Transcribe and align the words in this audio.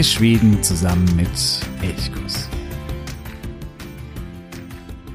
Entdecke 0.00 0.16
Schweden 0.16 0.62
zusammen 0.62 1.04
mit 1.14 1.28
Elchkuss. 1.82 2.48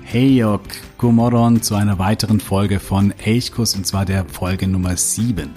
Hey 0.04 0.28
Jörg, 0.28 0.62
Gomorron 1.00 1.64
zu 1.64 1.74
einer 1.74 1.98
weiteren 1.98 2.40
Folge 2.40 2.80
von 2.80 3.12
Elchkuss 3.18 3.76
und 3.76 3.88
zwar 3.88 4.06
der 4.06 4.26
Folge 4.26 4.68
Nummer 4.68 4.96
7. 4.96 5.50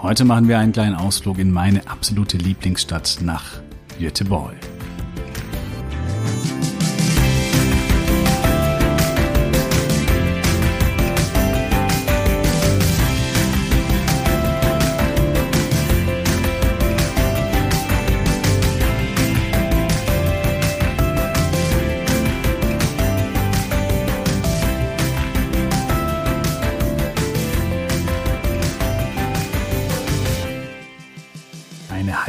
Heute 0.00 0.24
machen 0.24 0.46
wir 0.46 0.60
einen 0.60 0.70
kleinen 0.70 0.94
Ausflug 0.94 1.40
in 1.40 1.50
meine 1.50 1.88
absolute 1.88 2.36
Lieblingsstadt 2.36 3.18
nach 3.20 3.60
Göteborg. 3.98 4.54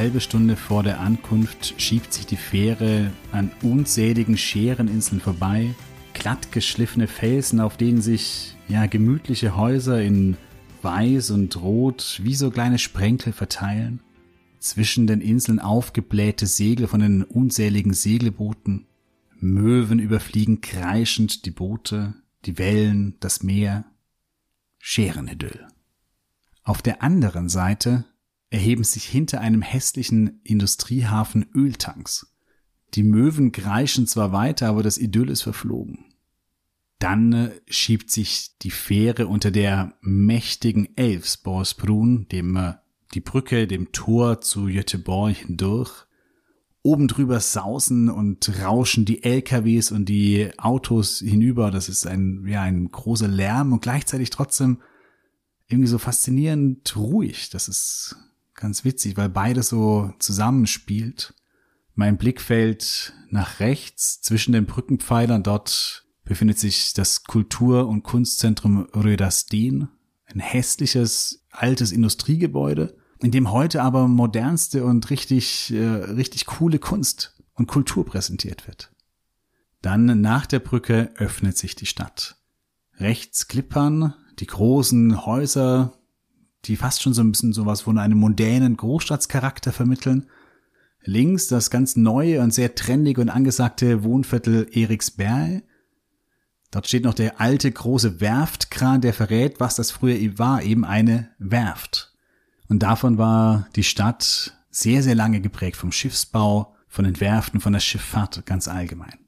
Halbe 0.07 0.21
Stunde 0.21 0.55
vor 0.55 0.84
der 0.84 1.02
Ankunft 1.02 1.81
schiebt 1.81 2.13
sich 2.13 2.25
die 2.25 2.38
Fähre 2.38 3.11
an 3.33 3.52
unzähligen 3.61 4.38
Schereninseln 4.38 5.19
vorbei, 5.19 5.75
glatt 6.13 6.53
geschliffene 6.53 7.08
Felsen, 7.08 7.59
auf 7.59 7.75
denen 7.75 8.02
sich 8.02 8.55
ja 8.69 8.85
gemütliche 8.85 9.58
Häuser 9.58 10.02
in 10.02 10.38
weiß 10.81 11.31
und 11.31 11.61
rot 11.61 12.22
wie 12.23 12.35
so 12.35 12.52
kleine 12.52 12.80
Sprenkel 12.80 13.33
verteilen, 13.33 14.00
zwischen 14.59 15.08
den 15.08 15.19
Inseln 15.19 15.59
aufgeblähte 15.59 16.47
Segel 16.47 16.88
von 16.88 17.02
den 17.02 17.23
unzähligen 17.23 17.91
Segelbooten, 17.91 18.85
Möwen 19.41 20.00
überfliegen 20.00 20.61
kreischend 20.61 21.45
die 21.45 21.52
Boote, 21.52 22.13
die 22.45 22.58
Wellen, 22.58 23.16
das 23.19 23.44
Meer, 23.44 23.83
Scherenidyll. 24.80 25.67
Auf 26.63 26.81
der 26.81 27.03
anderen 27.03 27.50
Seite 27.50 28.05
erheben 28.50 28.84
sich 28.84 29.03
hinter 29.03 29.42
einem 29.42 29.62
hässlichen 29.62 30.40
Industriehafen 30.44 31.48
Öltanks. 31.53 32.34
Die 32.94 33.03
Möwen 33.03 33.52
kreischen 33.52 34.08
zwar 34.08 34.31
weiter, 34.31 34.70
aber 34.70 34.84
das 34.84 34.98
Idyll 34.98 35.30
ist 35.30 35.42
verflogen. 35.42 36.06
Dann 37.00 37.34
äh, 37.34 37.52
schiebt 37.68 38.09
sich 38.09 38.58
die 38.62 38.72
Fähre 38.72 39.28
unter 39.28 39.52
der 39.52 39.94
mächtigen 40.02 40.98
Elfsborgsbrun, 40.98 42.28
dem 42.30 42.56
äh, 42.56 42.73
die 43.14 43.22
Brücke, 43.22 43.68
dem 43.68 43.92
Tor 43.92 44.42
zu 44.42 44.66
Göteborg 44.66 45.36
hindurch. 45.36 46.06
Oben 46.81 47.08
drüber 47.08 47.40
sausen 47.40 48.09
und 48.09 48.50
rauschen 48.64 49.03
die 49.03 49.23
LKWs 49.23 49.92
und 49.92 50.08
die 50.08 50.50
Autos 50.58 51.20
hinüber. 51.20 51.70
Das 51.70 51.90
ist 51.90 52.08
ein, 52.08 52.45
ja, 52.48 52.62
ein 52.62 52.90
großer 52.90 53.28
Lärm 53.28 53.73
und 53.73 53.81
gleichzeitig 53.81 54.30
trotzdem 54.30 54.81
irgendwie 55.68 55.90
so 55.90 55.98
faszinierend 55.98 56.95
ruhig. 56.95 57.50
Das 57.50 57.68
ist 57.68 58.16
ganz 58.58 58.83
witzig, 58.83 59.16
weil 59.16 59.30
beides 59.30 59.69
so 59.69 60.13
zusammenspielt. 60.19 61.33
Mein 61.95 62.17
Blick 62.17 62.41
fällt 62.41 63.13
nach 63.30 63.61
rechts 63.61 64.22
zwischen 64.22 64.52
den 64.52 64.66
Brückenpfeilern. 64.66 65.44
Dort 65.44 66.05
befindet 66.25 66.59
sich 66.59 66.94
das 66.94 67.23
Kultur- 67.23 67.88
und 67.88 68.03
Kunstzentrum 68.03 68.88
Rödersten, 68.94 69.90
ein 70.25 70.40
hässliches 70.41 71.45
altes 71.51 71.91
Industriegebäude, 71.91 72.97
in 73.19 73.31
dem 73.31 73.51
heute 73.51 73.81
aber 73.81 74.07
modernste 74.07 74.84
und 74.84 75.09
richtig 75.09 75.72
äh, 75.74 75.85
richtig 75.85 76.45
coole 76.45 76.79
Kunst 76.79 77.41
und 77.53 77.68
Kultur 77.68 78.06
präsentiert 78.06 78.68
wird. 78.68 78.91
Dann 79.81 80.22
nach 80.22 80.45
der 80.45 80.59
Brücke 80.59 81.12
öffnet 81.16 81.57
sich 81.57 81.75
die 81.75 81.85
Stadt. 81.85 82.38
Rechts 82.97 83.47
klippern 83.47 84.13
die 84.39 84.47
großen 84.47 85.25
Häuser 85.25 85.97
die 86.67 86.75
fast 86.75 87.01
schon 87.01 87.13
so 87.13 87.22
ein 87.22 87.31
bisschen 87.31 87.53
sowas 87.53 87.81
von 87.81 87.97
einem 87.97 88.17
mondänen 88.17 88.78
Großstadtscharakter 88.78 89.72
vermitteln. 89.72 90.28
Links 91.03 91.47
das 91.47 91.69
ganz 91.69 91.95
neue 91.95 92.41
und 92.41 92.53
sehr 92.53 92.75
trendige 92.75 93.22
und 93.22 93.29
angesagte 93.29 94.03
Wohnviertel 94.03 94.67
Eriksberg. 94.72 95.63
Dort 96.72 96.88
steht 96.88 97.06
noch 97.06 97.13
der 97.13 97.39
alte 97.39 97.72
große 97.72 98.19
Werftkran, 98.19 99.01
der 99.01 99.13
verrät, 99.13 99.59
was 99.59 99.75
das 99.75 99.91
früher 99.91 100.38
war, 100.38 100.63
eben 100.63 100.83
eine 100.83 101.29
Werft. 101.39 102.13
Und 102.67 102.83
davon 102.83 103.17
war 103.17 103.67
die 103.75 103.83
Stadt 103.83 104.57
sehr, 104.69 105.01
sehr 105.01 105.16
lange 105.16 105.39
geprägt 105.39 105.77
vom 105.77 105.94
Schiffsbau, 105.94 106.75
von 106.89 107.06
den 107.06 107.19
Werften, 107.22 107.61
von 107.61 107.73
der 107.73 107.79
Schifffahrt 107.79 108.45
ganz 108.45 108.67
allgemein 108.67 109.26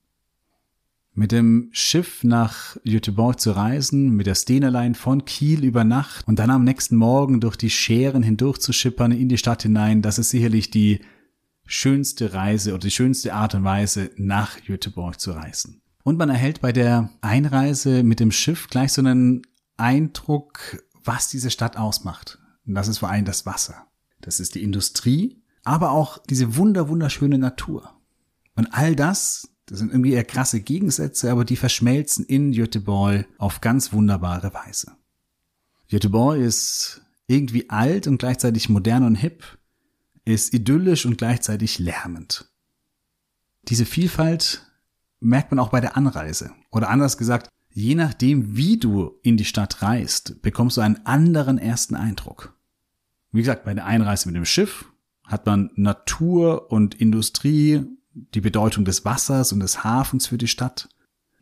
mit 1.20 1.34
dem 1.34 1.68
Schiff 1.74 2.24
nach 2.24 2.78
Göteborg 2.86 3.42
zu 3.42 3.52
reisen, 3.52 4.16
mit 4.16 4.26
der 4.26 4.36
Stenerlein 4.36 4.96
von 4.96 5.26
Kiel 5.26 5.66
über 5.66 5.84
Nacht 5.84 6.26
und 6.30 6.40
dann 6.40 6.50
am 6.50 6.64
nächsten 6.64 6.96
Morgen 6.96 7.42
durch 7.42 7.58
die 7.58 7.70
Scheren 7.70 8.24
hindurch 8.24 8.60
zu 8.60 8.72
schippern 8.72 9.12
in 9.12 9.28
die 9.28 9.38
Stadt 9.38 9.64
hinein, 9.64 10.02
das 10.02 10.18
ist 10.18 10.30
sicherlich 10.30 10.72
die 10.72 11.02
schönste 11.66 12.34
Reise 12.34 12.72
oder 12.72 12.80
die 12.80 12.92
schönste 12.92 13.34
Art 13.34 13.54
und 13.54 13.66
Weise, 13.66 14.12
nach 14.16 14.64
Göteborg 14.64 15.20
zu 15.20 15.32
reisen. 15.32 15.82
Und 16.04 16.18
man 16.18 16.30
erhält 16.30 16.62
bei 16.62 16.72
der 16.72 17.10
Einreise 17.20 18.02
mit 18.04 18.22
dem 18.22 18.32
Schiff 18.32 18.70
gleich 18.70 18.94
so 18.94 19.02
einen 19.02 19.42
Eindruck, 19.76 20.86
was 21.04 21.28
diese 21.28 21.52
Stadt 21.52 21.76
ausmacht. 21.76 22.40
Und 22.66 22.76
das 22.76 22.88
ist 22.88 23.00
vor 23.00 23.10
allem 23.10 23.26
das 23.26 23.46
Wasser. 23.46 23.88
Das 24.22 24.40
ist 24.40 24.56
die 24.56 24.64
Industrie, 24.64 25.44
aber 25.66 25.92
auch 25.92 26.18
diese 26.30 26.56
wunder, 26.56 26.88
wunderschöne 26.88 27.38
Natur. 27.38 27.94
Und 28.56 28.70
all 28.72 28.96
das 28.96 29.50
das 29.70 29.78
sind 29.78 29.92
irgendwie 29.92 30.14
eher 30.14 30.24
krasse 30.24 30.62
Gegensätze, 30.62 31.32
aber 31.32 31.46
die 31.46 31.56
verschmelzen 31.56 32.26
in 32.26 32.52
Göteborg 32.52 33.28
auf 33.38 33.62
ganz 33.62 33.94
wunderbare 33.94 34.52
Weise. 34.54 34.94
Göteborg 35.90 36.40
ist 36.40 37.02
irgendwie 37.28 37.70
alt 37.70 38.08
und 38.08 38.18
gleichzeitig 38.18 38.70
modern 38.70 39.04
und 39.04 39.14
hip, 39.14 39.44
ist 40.26 40.56
idyllisch 40.56 41.06
und 41.06 41.20
gleichzeitig 41.20 41.78
lärmend. 41.78 42.50
Diese 43.68 43.86
Vielfalt 43.86 44.66
merkt 45.20 45.52
man 45.52 45.60
auch 45.60 45.70
bei 45.70 45.82
der 45.82 45.96
Anreise. 45.96 46.52
Oder 46.72 46.90
anders 46.90 47.20
gesagt, 47.20 47.50
je 47.70 47.94
nachdem, 47.94 48.56
wie 48.56 48.78
du 48.78 49.20
in 49.22 49.38
die 49.38 49.46
Stadt 49.46 49.84
reist, 49.84 50.42
bekommst 50.42 50.78
du 50.78 50.82
einen 50.82 51.06
anderen 51.06 51.60
ersten 51.60 51.96
Eindruck. 51.96 52.58
Wie 53.32 53.42
gesagt, 53.42 53.66
bei 53.66 53.76
der 53.76 53.86
Einreise 53.86 54.28
mit 54.28 54.36
dem 54.36 54.46
Schiff 54.46 54.86
hat 55.26 55.46
man 55.46 55.70
Natur 55.76 56.72
und 56.72 56.96
Industrie 56.96 57.86
die 58.34 58.42
Bedeutung 58.42 58.86
des 58.86 59.06
Wassers 59.06 59.52
und 59.52 59.60
des 59.60 59.84
Hafens 59.84 60.28
für 60.28 60.38
die 60.38 60.48
Stadt. 60.48 60.90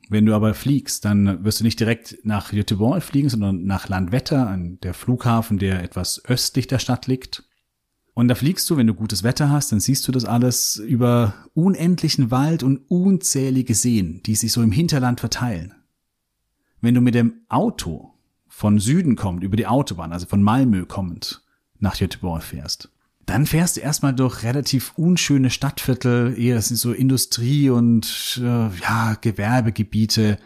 Wenn 0.10 0.26
du 0.26 0.34
aber 0.34 0.54
fliegst, 0.54 1.04
dann 1.04 1.44
wirst 1.44 1.60
du 1.60 1.64
nicht 1.64 1.80
direkt 1.80 2.20
nach 2.24 2.52
Göteborg 2.52 3.04
fliegen, 3.04 3.30
sondern 3.30 3.66
nach 3.66 3.90
Landwetter, 3.90 4.58
der 4.58 4.94
Flughafen, 4.94 5.58
der 5.58 5.84
etwas 5.84 6.24
östlich 6.26 6.68
der 6.68 6.80
Stadt 6.80 7.08
liegt. 7.08 7.44
Und 8.14 8.30
da 8.30 8.36
fliegst 8.36 8.70
du, 8.70 8.78
wenn 8.78 8.88
du 8.88 8.94
gutes 8.94 9.24
Wetter 9.24 9.52
hast, 9.52 9.72
dann 9.72 9.80
siehst 9.80 10.08
du 10.08 10.12
das 10.12 10.26
alles 10.26 10.78
über 10.78 11.36
unendlichen 11.54 12.32
Wald 12.32 12.64
und 12.64 12.80
unzählige 12.90 13.76
Seen, 13.76 14.24
die 14.24 14.36
sich 14.36 14.54
so 14.54 14.64
im 14.64 14.72
Hinterland 14.72 15.20
verteilen. 15.20 15.76
Wenn 16.82 16.96
du 16.96 17.02
mit 17.02 17.14
dem 17.14 17.42
Auto 17.50 18.14
von 18.48 18.80
Süden 18.80 19.18
kommend, 19.18 19.44
über 19.44 19.58
die 19.58 19.68
Autobahn, 19.68 20.14
also 20.14 20.26
von 20.26 20.42
Malmö 20.42 20.86
kommend, 20.86 21.44
nach 21.80 21.98
Göteborg 21.98 22.44
fährst, 22.44 22.90
dann 23.28 23.46
fährst 23.46 23.76
du 23.76 23.82
erstmal 23.82 24.16
durch 24.16 24.44
relativ 24.44 24.94
unschöne 24.96 25.50
Stadtviertel, 25.50 26.40
eher 26.40 26.62
sind 26.62 26.78
so 26.78 26.94
Industrie- 26.94 27.69
und 27.69 28.40
äh, 28.42 28.69
ja, 28.78 29.18
Gewerbegebiete. 29.19 30.40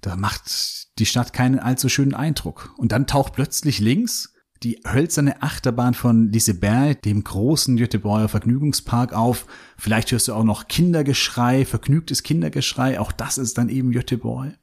Da 0.00 0.16
macht 0.16 0.98
die 0.98 1.06
Stadt 1.06 1.32
keinen 1.32 1.60
allzu 1.60 1.88
schönen 1.88 2.14
Eindruck. 2.14 2.74
Und 2.76 2.90
dann 2.90 3.06
taucht 3.06 3.34
plötzlich 3.34 3.78
links 3.78 4.34
die 4.64 4.80
hölzerne 4.86 5.40
Achterbahn 5.40 5.94
von 5.94 6.32
Liseberg, 6.32 7.00
dem 7.02 7.22
großen 7.22 7.76
Göteborger 7.76 8.28
Vergnügungspark 8.28 9.12
auf. 9.12 9.46
Vielleicht 9.78 10.10
hörst 10.10 10.26
du 10.26 10.34
auch 10.34 10.44
noch 10.44 10.66
Kindergeschrei, 10.66 11.64
vergnügtes 11.64 12.24
Kindergeschrei. 12.24 12.98
Auch 12.98 13.12
das 13.12 13.38
ist 13.38 13.56
dann 13.56 13.68
eben 13.68 13.92
Göteborg. 13.92 14.58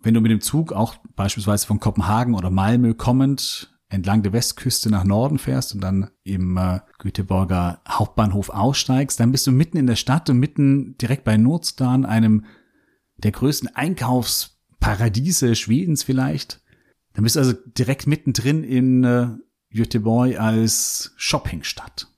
Wenn 0.00 0.14
du 0.14 0.22
mit 0.22 0.32
dem 0.32 0.40
Zug 0.40 0.72
auch 0.72 0.96
beispielsweise 1.16 1.66
von 1.66 1.80
Kopenhagen 1.80 2.34
oder 2.34 2.50
Malmö 2.50 2.94
kommend 2.94 3.71
entlang 3.92 4.22
der 4.22 4.32
Westküste 4.32 4.90
nach 4.90 5.04
Norden 5.04 5.38
fährst 5.38 5.74
und 5.74 5.82
dann 5.82 6.10
im 6.24 6.56
äh, 6.56 6.80
Göteborger 6.98 7.80
Hauptbahnhof 7.86 8.48
aussteigst, 8.48 9.20
dann 9.20 9.32
bist 9.32 9.46
du 9.46 9.52
mitten 9.52 9.76
in 9.76 9.86
der 9.86 9.96
Stadt 9.96 10.30
und 10.30 10.38
mitten 10.38 10.96
direkt 10.96 11.24
bei 11.24 11.36
Nordstan, 11.36 12.06
einem 12.06 12.46
der 13.18 13.32
größten 13.32 13.74
Einkaufsparadiese 13.74 15.54
Schwedens 15.54 16.02
vielleicht. 16.02 16.60
Dann 17.12 17.24
bist 17.24 17.36
du 17.36 17.40
also 17.40 17.52
direkt 17.52 18.06
mittendrin 18.06 18.64
in 18.64 19.04
äh, 19.04 19.28
Göteborg 19.70 20.40
als 20.40 21.12
Shoppingstadt. 21.16 22.08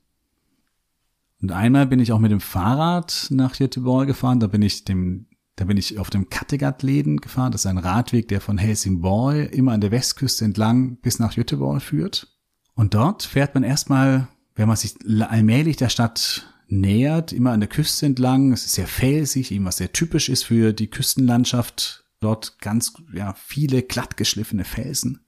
Und 1.42 1.50
einmal 1.50 1.86
bin 1.86 1.98
ich 1.98 2.12
auch 2.12 2.20
mit 2.20 2.30
dem 2.30 2.40
Fahrrad 2.40 3.26
nach 3.30 3.58
Göteborg 3.58 4.06
gefahren, 4.06 4.40
da 4.40 4.46
bin 4.46 4.62
ich 4.62 4.84
dem 4.84 5.26
da 5.56 5.64
bin 5.64 5.76
ich 5.76 5.98
auf 5.98 6.10
dem 6.10 6.28
Kattegat-Läden 6.28 7.18
gefahren. 7.18 7.52
Das 7.52 7.62
ist 7.62 7.66
ein 7.66 7.78
Radweg, 7.78 8.28
der 8.28 8.40
von 8.40 8.58
Helsingborg 8.58 9.52
immer 9.52 9.72
an 9.72 9.80
der 9.80 9.90
Westküste 9.90 10.44
entlang 10.44 10.96
bis 10.96 11.18
nach 11.18 11.34
Göteborg 11.34 11.82
führt. 11.82 12.28
Und 12.74 12.94
dort 12.94 13.22
fährt 13.22 13.54
man 13.54 13.62
erstmal 13.62 14.28
wenn 14.54 14.68
man 14.68 14.76
sich 14.76 14.94
allmählich 15.28 15.76
der 15.76 15.88
Stadt 15.88 16.46
nähert, 16.68 17.32
immer 17.32 17.52
an 17.52 17.60
der 17.60 17.68
Küste 17.68 18.06
entlang, 18.06 18.52
es 18.52 18.64
ist 18.64 18.74
sehr 18.74 18.86
felsig, 18.86 19.50
eben 19.52 19.64
was 19.64 19.76
sehr 19.78 19.92
typisch 19.92 20.28
ist 20.28 20.44
für 20.44 20.72
die 20.72 20.88
Küstenlandschaft, 20.88 22.04
dort 22.20 22.58
ganz, 22.60 22.94
ja, 23.12 23.34
viele 23.36 23.82
glattgeschliffene 23.82 24.64
Felsen. 24.64 25.20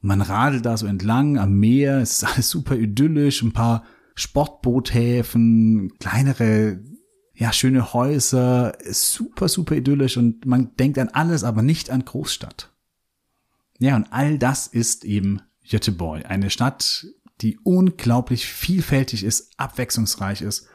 man 0.00 0.20
radelt 0.20 0.66
da 0.66 0.76
so 0.76 0.86
entlang 0.86 1.38
am 1.38 1.54
Meer, 1.54 1.98
es 1.98 2.12
ist 2.12 2.24
alles 2.24 2.50
super 2.50 2.76
idyllisch, 2.76 3.42
ein 3.42 3.52
paar 3.52 3.84
Sportboothäfen, 4.14 5.92
kleinere, 5.98 6.80
ja, 7.34 7.52
schöne 7.52 7.92
Häuser, 7.92 8.76
super, 8.90 9.48
super 9.48 9.74
idyllisch 9.74 10.16
und 10.16 10.46
man 10.46 10.74
denkt 10.76 10.98
an 10.98 11.08
alles, 11.08 11.44
aber 11.44 11.62
nicht 11.62 11.90
an 11.90 12.04
Großstadt. 12.04 12.72
Ja, 13.78 13.96
und 13.96 14.06
all 14.10 14.38
das 14.38 14.66
ist 14.66 15.04
eben 15.04 15.40
Göteborg, 15.68 16.26
eine 16.26 16.50
Stadt, 16.50 17.06
die 17.40 17.58
unglaublich 17.58 18.46
vielfältig 18.46 19.24
ist, 19.24 19.52
abwechslungsreich 19.56 20.42
ist. 20.42 20.68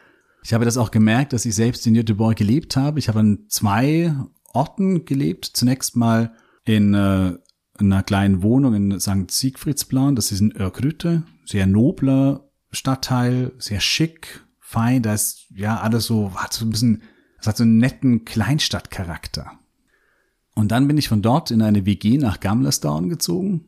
Ich 0.43 0.53
habe 0.53 0.65
das 0.65 0.77
auch 0.77 0.91
gemerkt, 0.91 1.33
dass 1.33 1.45
ich 1.45 1.55
selbst 1.55 1.87
in 1.87 1.93
Göteborg 1.93 2.37
gelebt 2.37 2.75
habe. 2.75 2.99
Ich 2.99 3.07
habe 3.07 3.19
an 3.19 3.45
zwei 3.47 4.13
Orten 4.53 5.05
gelebt. 5.05 5.45
Zunächst 5.45 5.95
mal 5.95 6.33
in 6.65 6.93
äh, 6.93 7.37
einer 7.77 8.03
kleinen 8.03 8.43
Wohnung 8.43 8.73
in 8.73 8.99
St. 8.99 9.31
Siegfriedsplan, 9.31 10.15
das 10.15 10.31
ist 10.31 10.41
in 10.41 10.55
Örkrüte, 10.55 11.23
sehr 11.45 11.65
nobler 11.65 12.49
Stadtteil, 12.71 13.53
sehr 13.57 13.79
schick, 13.79 14.45
fein, 14.69 15.01
da 15.01 15.15
ist 15.15 15.47
ja 15.49 15.79
alles 15.79 16.05
so, 16.05 16.31
hat 16.35 16.53
so 16.53 16.63
ein 16.63 16.69
bisschen, 16.69 17.01
das 17.37 17.47
hat 17.47 17.57
so 17.57 17.63
einen 17.63 17.79
netten 17.79 18.23
Kleinstadtcharakter. 18.23 19.57
Und 20.53 20.71
dann 20.71 20.87
bin 20.87 20.97
ich 20.99 21.09
von 21.09 21.23
dort 21.23 21.49
in 21.49 21.63
eine 21.63 21.87
WG 21.87 22.19
nach 22.19 22.39
Gamlersdown 22.39 23.09
gezogen, 23.09 23.67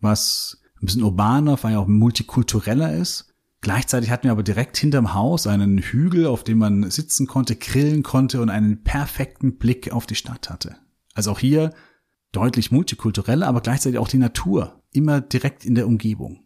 was 0.00 0.60
ein 0.76 0.84
bisschen 0.84 1.04
urbaner, 1.04 1.56
weil 1.62 1.72
ja 1.72 1.78
auch 1.78 1.86
multikultureller 1.86 2.94
ist. 2.94 3.32
Gleichzeitig 3.62 4.10
hatten 4.10 4.24
wir 4.24 4.32
aber 4.32 4.42
direkt 4.42 4.76
hinterm 4.76 5.14
Haus 5.14 5.46
einen 5.46 5.78
Hügel, 5.78 6.26
auf 6.26 6.44
dem 6.44 6.58
man 6.58 6.90
sitzen 6.90 7.26
konnte, 7.26 7.56
grillen 7.56 8.02
konnte 8.02 8.42
und 8.42 8.50
einen 8.50 8.82
perfekten 8.82 9.56
Blick 9.56 9.90
auf 9.90 10.04
die 10.04 10.16
Stadt 10.16 10.50
hatte. 10.50 10.76
Also 11.14 11.30
auch 11.30 11.38
hier 11.38 11.72
deutlich 12.32 12.70
multikultureller, 12.70 13.46
aber 13.46 13.62
gleichzeitig 13.62 13.98
auch 13.98 14.08
die 14.08 14.18
Natur, 14.18 14.82
immer 14.90 15.22
direkt 15.22 15.64
in 15.64 15.74
der 15.74 15.86
Umgebung. 15.86 16.40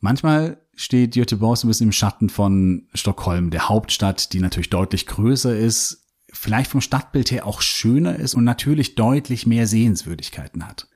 Manchmal 0.00 0.61
steht 0.74 1.14
Göteborg 1.14 1.58
so 1.58 1.66
ein 1.66 1.70
bisschen 1.70 1.88
im 1.88 1.92
Schatten 1.92 2.28
von 2.28 2.88
Stockholm, 2.94 3.50
der 3.50 3.68
Hauptstadt, 3.68 4.32
die 4.32 4.40
natürlich 4.40 4.70
deutlich 4.70 5.06
größer 5.06 5.56
ist, 5.56 6.06
vielleicht 6.32 6.70
vom 6.70 6.80
Stadtbild 6.80 7.30
her 7.30 7.46
auch 7.46 7.60
schöner 7.60 8.16
ist 8.16 8.34
und 8.34 8.44
natürlich 8.44 8.94
deutlich 8.94 9.46
mehr 9.46 9.66
Sehenswürdigkeiten 9.66 10.66
hat. 10.66 10.88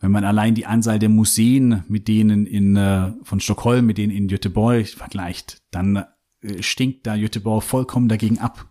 Wenn 0.00 0.12
man 0.12 0.24
allein 0.24 0.54
die 0.54 0.66
Anzahl 0.66 0.98
der 0.98 1.08
Museen 1.08 1.82
mit 1.88 2.08
denen 2.08 2.46
in 2.46 2.76
äh, 2.76 3.12
von 3.22 3.40
Stockholm 3.40 3.86
mit 3.86 3.98
denen 3.98 4.12
in 4.12 4.28
Göteborg 4.28 4.88
vergleicht, 4.88 5.62
dann 5.70 6.04
äh, 6.42 6.62
stinkt 6.62 7.06
da 7.06 7.16
Göteborg 7.16 7.62
vollkommen 7.62 8.08
dagegen 8.08 8.38
ab. 8.38 8.70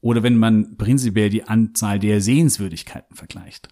Oder 0.00 0.22
wenn 0.24 0.36
man 0.36 0.76
prinzipiell 0.76 1.30
die 1.30 1.44
Anzahl 1.44 2.00
der 2.00 2.20
Sehenswürdigkeiten 2.20 3.14
vergleicht. 3.14 3.68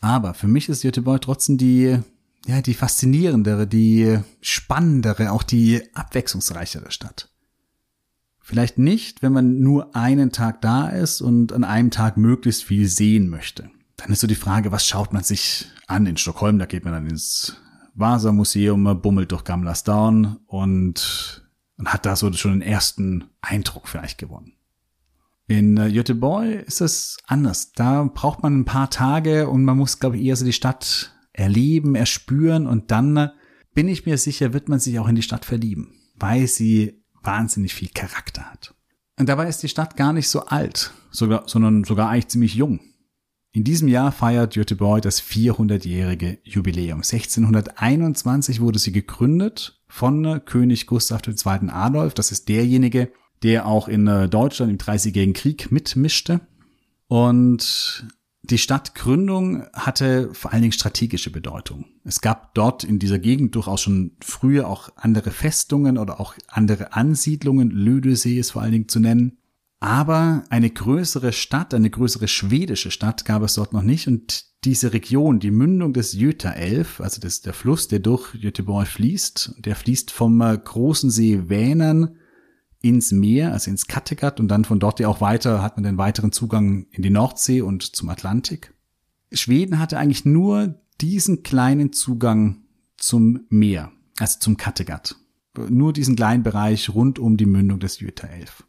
Aber 0.00 0.34
für 0.34 0.48
mich 0.48 0.68
ist 0.68 0.82
Göteborg 0.82 1.22
trotzdem 1.22 1.56
die 1.56 1.98
ja, 2.46 2.60
die 2.60 2.74
faszinierendere, 2.74 3.66
die 3.66 4.18
spannendere, 4.40 5.32
auch 5.32 5.42
die 5.42 5.82
abwechslungsreichere 5.94 6.90
Stadt. 6.90 7.30
Vielleicht 8.40 8.76
nicht, 8.76 9.22
wenn 9.22 9.32
man 9.32 9.60
nur 9.60 9.96
einen 9.96 10.30
Tag 10.30 10.60
da 10.60 10.88
ist 10.88 11.22
und 11.22 11.52
an 11.52 11.64
einem 11.64 11.90
Tag 11.90 12.18
möglichst 12.18 12.64
viel 12.64 12.88
sehen 12.88 13.28
möchte. 13.28 13.70
Dann 13.96 14.10
ist 14.10 14.20
so 14.20 14.26
die 14.26 14.34
Frage, 14.34 14.70
was 14.70 14.86
schaut 14.86 15.14
man 15.14 15.22
sich 15.22 15.66
an 15.86 16.04
in 16.04 16.18
Stockholm? 16.18 16.58
Da 16.58 16.66
geht 16.66 16.84
man 16.84 16.92
dann 16.92 17.06
ins 17.06 17.56
Vasa-Museum, 17.94 19.00
bummelt 19.00 19.32
durch 19.32 19.44
Gamlas 19.44 19.84
Down 19.84 20.40
und, 20.46 21.48
und 21.78 21.92
hat 21.92 22.04
da 22.04 22.16
so 22.16 22.30
schon 22.34 22.52
den 22.52 22.62
ersten 22.62 23.24
Eindruck 23.40 23.88
vielleicht 23.88 24.18
gewonnen. 24.18 24.52
In 25.46 25.76
äh, 25.76 25.92
Göteborg 25.92 26.66
ist 26.66 26.80
es 26.80 27.18
anders. 27.26 27.72
Da 27.72 28.04
braucht 28.04 28.42
man 28.42 28.60
ein 28.60 28.64
paar 28.64 28.90
Tage 28.90 29.48
und 29.48 29.64
man 29.64 29.76
muss, 29.76 30.00
glaube 30.00 30.16
ich, 30.16 30.24
eher 30.24 30.36
so 30.36 30.44
die 30.44 30.52
Stadt 30.52 31.13
erleben, 31.34 31.94
erspüren 31.94 32.66
und 32.66 32.90
dann 32.90 33.30
bin 33.74 33.88
ich 33.88 34.06
mir 34.06 34.16
sicher, 34.16 34.54
wird 34.54 34.68
man 34.68 34.80
sich 34.80 34.98
auch 34.98 35.08
in 35.08 35.16
die 35.16 35.22
Stadt 35.22 35.44
verlieben, 35.44 35.94
weil 36.16 36.46
sie 36.46 37.04
wahnsinnig 37.22 37.74
viel 37.74 37.88
Charakter 37.88 38.50
hat. 38.50 38.74
Und 39.18 39.28
dabei 39.28 39.48
ist 39.48 39.62
die 39.62 39.68
Stadt 39.68 39.96
gar 39.96 40.12
nicht 40.12 40.28
so 40.28 40.46
alt, 40.46 40.92
sogar, 41.10 41.44
sondern 41.46 41.84
sogar 41.84 42.08
eigentlich 42.08 42.28
ziemlich 42.28 42.54
jung. 42.54 42.80
In 43.52 43.62
diesem 43.62 43.86
Jahr 43.86 44.10
feiert 44.10 44.54
Göteborg 44.54 45.02
das 45.02 45.22
400-jährige 45.22 46.38
Jubiläum. 46.42 46.98
1621 46.98 48.60
wurde 48.60 48.80
sie 48.80 48.90
gegründet 48.90 49.80
von 49.86 50.44
König 50.44 50.88
Gustav 50.88 51.22
II. 51.24 51.70
Adolf. 51.70 52.14
Das 52.14 52.32
ist 52.32 52.48
derjenige, 52.48 53.12
der 53.44 53.66
auch 53.66 53.86
in 53.86 54.06
Deutschland 54.28 54.72
im 54.72 54.78
Dreißigjährigen 54.78 55.34
Krieg 55.34 55.70
mitmischte. 55.70 56.40
Und 57.06 58.08
die 58.50 58.58
Stadtgründung 58.58 59.64
hatte 59.72 60.28
vor 60.34 60.52
allen 60.52 60.62
Dingen 60.62 60.72
strategische 60.72 61.30
Bedeutung. 61.30 61.86
Es 62.04 62.20
gab 62.20 62.54
dort 62.54 62.84
in 62.84 62.98
dieser 62.98 63.18
Gegend 63.18 63.54
durchaus 63.54 63.80
schon 63.80 64.12
früher 64.20 64.68
auch 64.68 64.90
andere 64.96 65.30
Festungen 65.30 65.96
oder 65.96 66.20
auch 66.20 66.34
andere 66.48 66.92
Ansiedlungen. 66.92 67.70
Lödesee 67.70 68.38
ist 68.38 68.50
vor 68.50 68.60
allen 68.60 68.72
Dingen 68.72 68.88
zu 68.88 69.00
nennen. 69.00 69.38
Aber 69.80 70.44
eine 70.50 70.70
größere 70.70 71.32
Stadt, 71.32 71.72
eine 71.72 71.90
größere 71.90 72.28
schwedische 72.28 72.90
Stadt 72.90 73.24
gab 73.24 73.42
es 73.42 73.54
dort 73.54 73.72
noch 73.72 73.82
nicht. 73.82 74.08
Und 74.08 74.44
diese 74.64 74.92
Region, 74.92 75.40
die 75.40 75.50
Mündung 75.50 75.94
des 75.94 76.16
Göta-Elf, 76.18 77.00
also 77.00 77.20
das, 77.20 77.40
der 77.40 77.54
Fluss, 77.54 77.88
der 77.88 77.98
durch 77.98 78.40
Göteborg 78.40 78.88
fließt, 78.88 79.56
der 79.58 79.76
fließt 79.76 80.10
vom 80.10 80.40
äh, 80.42 80.56
großen 80.56 81.10
See 81.10 81.48
Vänern 81.48 82.16
ins 82.84 83.12
Meer, 83.12 83.52
also 83.52 83.70
ins 83.70 83.86
Kattegat 83.86 84.38
und 84.38 84.48
dann 84.48 84.64
von 84.64 84.78
dort 84.78 85.00
ja 85.00 85.08
auch 85.08 85.22
weiter 85.22 85.62
hat 85.62 85.76
man 85.76 85.84
den 85.84 85.96
weiteren 85.96 86.32
Zugang 86.32 86.86
in 86.90 87.02
die 87.02 87.10
Nordsee 87.10 87.62
und 87.62 87.96
zum 87.96 88.10
Atlantik. 88.10 88.74
Schweden 89.32 89.78
hatte 89.78 89.98
eigentlich 89.98 90.26
nur 90.26 90.80
diesen 91.00 91.42
kleinen 91.42 91.94
Zugang 91.94 92.58
zum 92.98 93.46
Meer, 93.48 93.90
also 94.18 94.38
zum 94.38 94.58
Kattegat. 94.58 95.16
Nur 95.68 95.94
diesen 95.94 96.14
kleinen 96.14 96.42
Bereich 96.42 96.90
rund 96.90 97.18
um 97.18 97.38
die 97.38 97.46
Mündung 97.46 97.80
des 97.80 97.98
Göta 97.98 98.26
Elf. 98.26 98.64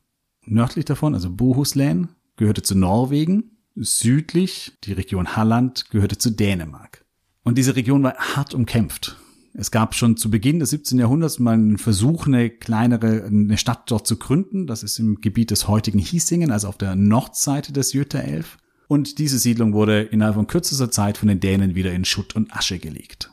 Nördlich 0.46 0.86
davon, 0.86 1.14
also 1.14 1.30
Bohuslän, 1.30 2.10
gehörte 2.38 2.62
zu 2.62 2.76
Norwegen. 2.76 3.58
Südlich, 3.76 4.78
die 4.86 4.94
Region 4.94 5.36
Halland, 5.36 5.90
gehörte 5.90 6.18
zu 6.18 6.30
Dänemark. 6.30 7.04
Und 7.44 7.58
diese 7.58 7.76
Region 7.76 8.04
war 8.04 8.16
hart 8.16 8.54
umkämpft. 8.54 9.18
Es 9.58 9.72
gab 9.72 9.96
schon 9.96 10.18
zu 10.18 10.30
Beginn 10.30 10.60
des 10.60 10.72
17. 10.72 11.00
Jahrhunderts 11.00 11.40
mal 11.40 11.54
einen 11.54 11.78
Versuch, 11.78 12.28
eine 12.28 12.50
kleinere, 12.50 13.24
eine 13.24 13.58
Stadt 13.58 13.90
dort 13.90 14.06
zu 14.06 14.18
gründen. 14.18 14.68
Das 14.68 14.84
ist 14.84 15.00
im 15.00 15.22
Gebiet 15.22 15.50
des 15.50 15.70
heutigen 15.70 16.00
Hiesingen, 16.00 16.52
also 16.52 16.68
auf 16.68 16.78
der 16.78 16.96
Nordseite 16.96 17.72
des 17.72 17.94
Göta-Elf. 17.94 18.58
Und 18.88 19.18
diese 19.18 19.40
Siedlung 19.40 19.74
wurde 19.74 20.02
innerhalb 20.02 20.36
von 20.36 20.48
kürzester 20.48 20.92
Zeit 20.92 21.18
von 21.18 21.30
den 21.30 21.40
Dänen 21.40 21.74
wieder 21.74 21.94
in 21.94 22.04
Schutt 22.04 22.36
und 22.36 22.54
Asche 22.54 22.80
gelegt. 22.80 23.32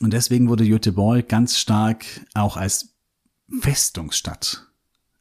Und 0.00 0.12
deswegen 0.12 0.48
wurde 0.48 0.68
Göteborg 0.68 1.28
ganz 1.28 1.58
stark 1.58 2.04
auch 2.34 2.56
als 2.56 2.96
Festungsstadt, 3.60 4.66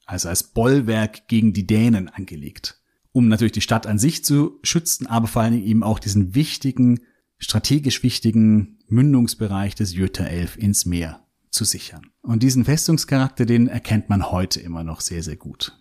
also 0.05 0.29
als 0.29 0.43
Bollwerk 0.43 1.27
gegen 1.27 1.53
die 1.53 1.67
Dänen 1.67 2.09
angelegt. 2.09 2.81
Um 3.11 3.27
natürlich 3.27 3.51
die 3.51 3.61
Stadt 3.61 3.85
an 3.85 3.99
sich 3.99 4.25
zu 4.25 4.59
schützen, 4.63 5.05
aber 5.05 5.27
vor 5.27 5.43
allen 5.43 5.53
Dingen 5.53 5.67
eben 5.67 5.83
auch 5.83 5.99
diesen 5.99 6.33
wichtigen, 6.33 7.01
strategisch 7.37 8.01
wichtigen 8.01 8.79
Mündungsbereich 8.93 9.75
des 9.75 9.95
11 9.95 10.57
ins 10.57 10.85
Meer 10.85 11.19
zu 11.49 11.65
sichern. 11.65 12.07
Und 12.21 12.43
diesen 12.43 12.65
Festungscharakter, 12.65 13.45
den 13.45 13.67
erkennt 13.67 14.09
man 14.09 14.31
heute 14.31 14.59
immer 14.59 14.83
noch 14.83 15.01
sehr, 15.01 15.23
sehr 15.23 15.35
gut. 15.35 15.77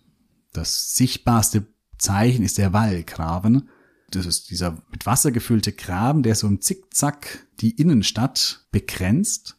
Das 0.53 0.95
sichtbarste 0.95 1.67
Zeichen 1.99 2.45
ist 2.45 2.59
der 2.59 2.73
Wallgraben. 2.73 3.69
Das 4.11 4.27
ist 4.27 4.51
dieser 4.51 4.83
mit 4.91 5.07
Wasser 5.07 5.33
gefüllte 5.33 5.73
Graben, 5.73 6.23
der 6.23 6.35
so 6.35 6.47
im 6.47 6.61
Zickzack 6.61 7.47
die 7.61 7.71
Innenstadt 7.71 8.67
begrenzt. 8.71 9.57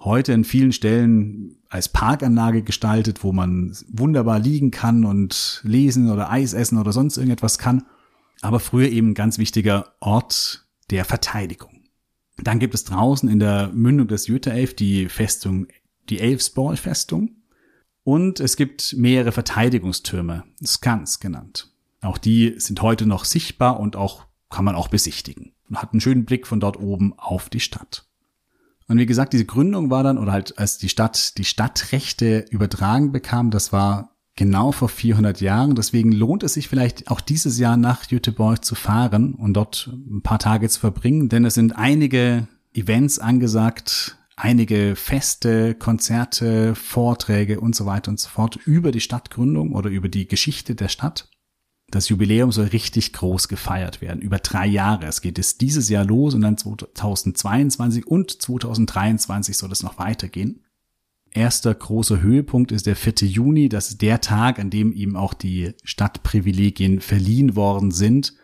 Heute 0.00 0.32
in 0.32 0.44
vielen 0.44 0.72
Stellen 0.72 1.56
als 1.68 1.88
Parkanlage 1.88 2.62
gestaltet, 2.62 3.24
wo 3.24 3.32
man 3.32 3.76
wunderbar 3.88 4.38
liegen 4.38 4.70
kann 4.70 5.04
und 5.04 5.60
lesen 5.64 6.10
oder 6.10 6.30
Eis 6.30 6.52
essen 6.52 6.78
oder 6.78 6.92
sonst 6.92 7.16
irgendetwas 7.16 7.58
kann. 7.58 7.84
Aber 8.40 8.60
früher 8.60 8.88
eben 8.88 9.10
ein 9.10 9.14
ganz 9.14 9.38
wichtiger 9.38 9.94
Ort 10.00 10.66
der 10.90 11.04
Verteidigung. 11.04 11.77
Dann 12.42 12.58
gibt 12.58 12.74
es 12.74 12.84
draußen 12.84 13.28
in 13.28 13.38
der 13.38 13.68
Mündung 13.68 14.08
des 14.08 14.26
Jüterelf 14.26 14.74
die 14.74 15.08
Festung, 15.08 15.66
die 16.08 16.20
Elfsborg-Festung. 16.20 17.30
Und 18.04 18.40
es 18.40 18.56
gibt 18.56 18.94
mehrere 18.96 19.32
Verteidigungstürme, 19.32 20.44
Skans 20.64 21.20
genannt. 21.20 21.72
Auch 22.00 22.16
die 22.16 22.54
sind 22.58 22.80
heute 22.80 23.06
noch 23.06 23.24
sichtbar 23.24 23.80
und 23.80 23.96
auch 23.96 24.24
kann 24.50 24.64
man 24.64 24.76
auch 24.76 24.88
besichtigen. 24.88 25.52
Man 25.68 25.82
hat 25.82 25.92
einen 25.92 26.00
schönen 26.00 26.24
Blick 26.24 26.46
von 26.46 26.60
dort 26.60 26.78
oben 26.78 27.12
auf 27.18 27.50
die 27.50 27.60
Stadt. 27.60 28.06
Und 28.86 28.98
wie 28.98 29.06
gesagt, 29.06 29.34
diese 29.34 29.44
Gründung 29.44 29.90
war 29.90 30.02
dann, 30.02 30.16
oder 30.16 30.32
halt 30.32 30.58
als 30.58 30.78
die 30.78 30.88
Stadt 30.88 31.36
die 31.36 31.44
Stadtrechte 31.44 32.46
übertragen 32.50 33.12
bekam, 33.12 33.50
das 33.50 33.72
war 33.72 34.16
genau 34.38 34.72
vor 34.72 34.88
400 34.88 35.42
Jahren. 35.42 35.74
Deswegen 35.74 36.12
lohnt 36.12 36.42
es 36.42 36.54
sich 36.54 36.68
vielleicht 36.68 37.10
auch 37.10 37.20
dieses 37.20 37.58
Jahr 37.58 37.76
nach 37.76 38.08
Göteborg 38.08 38.64
zu 38.64 38.74
fahren 38.74 39.34
und 39.34 39.52
dort 39.52 39.90
ein 39.92 40.22
paar 40.22 40.38
Tage 40.38 40.68
zu 40.70 40.80
verbringen, 40.80 41.28
denn 41.28 41.44
es 41.44 41.54
sind 41.54 41.72
einige 41.72 42.48
Events 42.72 43.18
angesagt, 43.18 44.16
einige 44.36 44.94
Feste, 44.94 45.74
Konzerte, 45.74 46.74
Vorträge 46.76 47.60
und 47.60 47.74
so 47.74 47.84
weiter 47.84 48.10
und 48.10 48.20
so 48.20 48.28
fort 48.28 48.56
über 48.64 48.92
die 48.92 49.00
Stadtgründung 49.00 49.74
oder 49.74 49.90
über 49.90 50.08
die 50.08 50.28
Geschichte 50.28 50.74
der 50.74 50.88
Stadt. 50.88 51.28
Das 51.90 52.08
Jubiläum 52.08 52.52
soll 52.52 52.66
richtig 52.66 53.14
groß 53.14 53.48
gefeiert 53.48 54.00
werden, 54.00 54.20
über 54.20 54.38
drei 54.38 54.66
Jahre. 54.66 55.06
Es 55.06 55.20
geht 55.20 55.38
es 55.38 55.58
dieses 55.58 55.88
Jahr 55.88 56.04
los 56.04 56.34
und 56.34 56.42
dann 56.42 56.58
2022 56.58 58.06
und 58.06 58.30
2023 58.42 59.56
soll 59.56 59.72
es 59.72 59.82
noch 59.82 59.98
weitergehen. 59.98 60.62
Erster 61.38 61.72
großer 61.72 62.20
Höhepunkt 62.20 62.72
ist 62.72 62.86
der 62.86 62.96
4. 62.96 63.28
Juni. 63.28 63.68
Das 63.68 63.90
ist 63.90 64.02
der 64.02 64.20
Tag, 64.20 64.58
an 64.58 64.70
dem 64.70 64.92
ihm 64.92 65.14
auch 65.14 65.34
die 65.34 65.72
Stadtprivilegien 65.84 66.98
verliehen 67.00 67.54
worden 67.54 67.92
sind. 67.92 68.34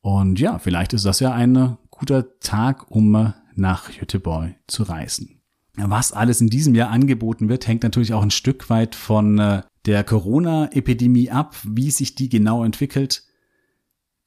Und 0.00 0.40
ja, 0.40 0.58
vielleicht 0.58 0.92
ist 0.92 1.04
das 1.04 1.20
ja 1.20 1.32
ein 1.32 1.78
guter 1.90 2.40
Tag, 2.40 2.90
um 2.90 3.32
nach 3.54 3.96
Göteborg 3.96 4.56
zu 4.66 4.82
reisen. 4.82 5.40
Was 5.76 6.12
alles 6.12 6.40
in 6.40 6.48
diesem 6.48 6.74
Jahr 6.74 6.90
angeboten 6.90 7.48
wird, 7.48 7.68
hängt 7.68 7.84
natürlich 7.84 8.12
auch 8.12 8.22
ein 8.22 8.32
Stück 8.32 8.70
weit 8.70 8.96
von 8.96 9.38
äh, 9.38 9.62
der 9.86 10.02
Corona-Epidemie 10.02 11.30
ab, 11.30 11.54
wie 11.62 11.92
sich 11.92 12.16
die 12.16 12.28
genau 12.28 12.64
entwickelt. 12.64 13.22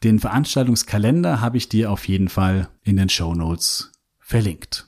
Den 0.06 0.20
Veranstaltungskalender 0.20 1.42
habe 1.42 1.58
ich 1.58 1.68
dir 1.68 1.92
auf 1.92 2.08
jeden 2.08 2.30
Fall 2.30 2.70
in 2.84 2.96
den 2.96 3.10
Show 3.10 3.36
Notes 3.36 3.92
verlinkt. 4.20 4.88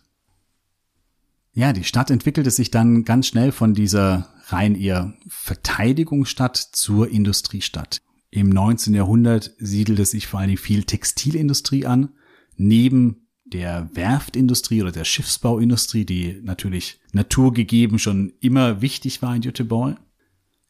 Ja, 1.59 1.73
die 1.73 1.83
Stadt 1.83 2.09
entwickelte 2.09 2.51
sich 2.51 2.71
dann 2.71 3.03
ganz 3.03 3.27
schnell 3.27 3.51
von 3.51 3.73
dieser 3.73 4.29
rein 4.47 4.75
eher 4.75 5.13
Verteidigungsstadt 5.27 6.55
zur 6.55 7.09
Industriestadt. 7.09 7.99
Im 8.29 8.47
19. 8.47 8.93
Jahrhundert 8.93 9.51
siedelte 9.57 10.05
sich 10.05 10.27
vor 10.27 10.39
allen 10.39 10.47
Dingen 10.47 10.57
viel 10.57 10.85
Textilindustrie 10.85 11.85
an, 11.85 12.13
neben 12.55 13.27
der 13.43 13.89
Werftindustrie 13.93 14.81
oder 14.83 14.93
der 14.93 15.03
Schiffsbauindustrie, 15.03 16.05
die 16.05 16.39
natürlich 16.41 17.01
naturgegeben 17.11 17.99
schon 17.99 18.31
immer 18.39 18.81
wichtig 18.81 19.21
war 19.21 19.35
in 19.35 19.41
Göteborg. 19.41 19.97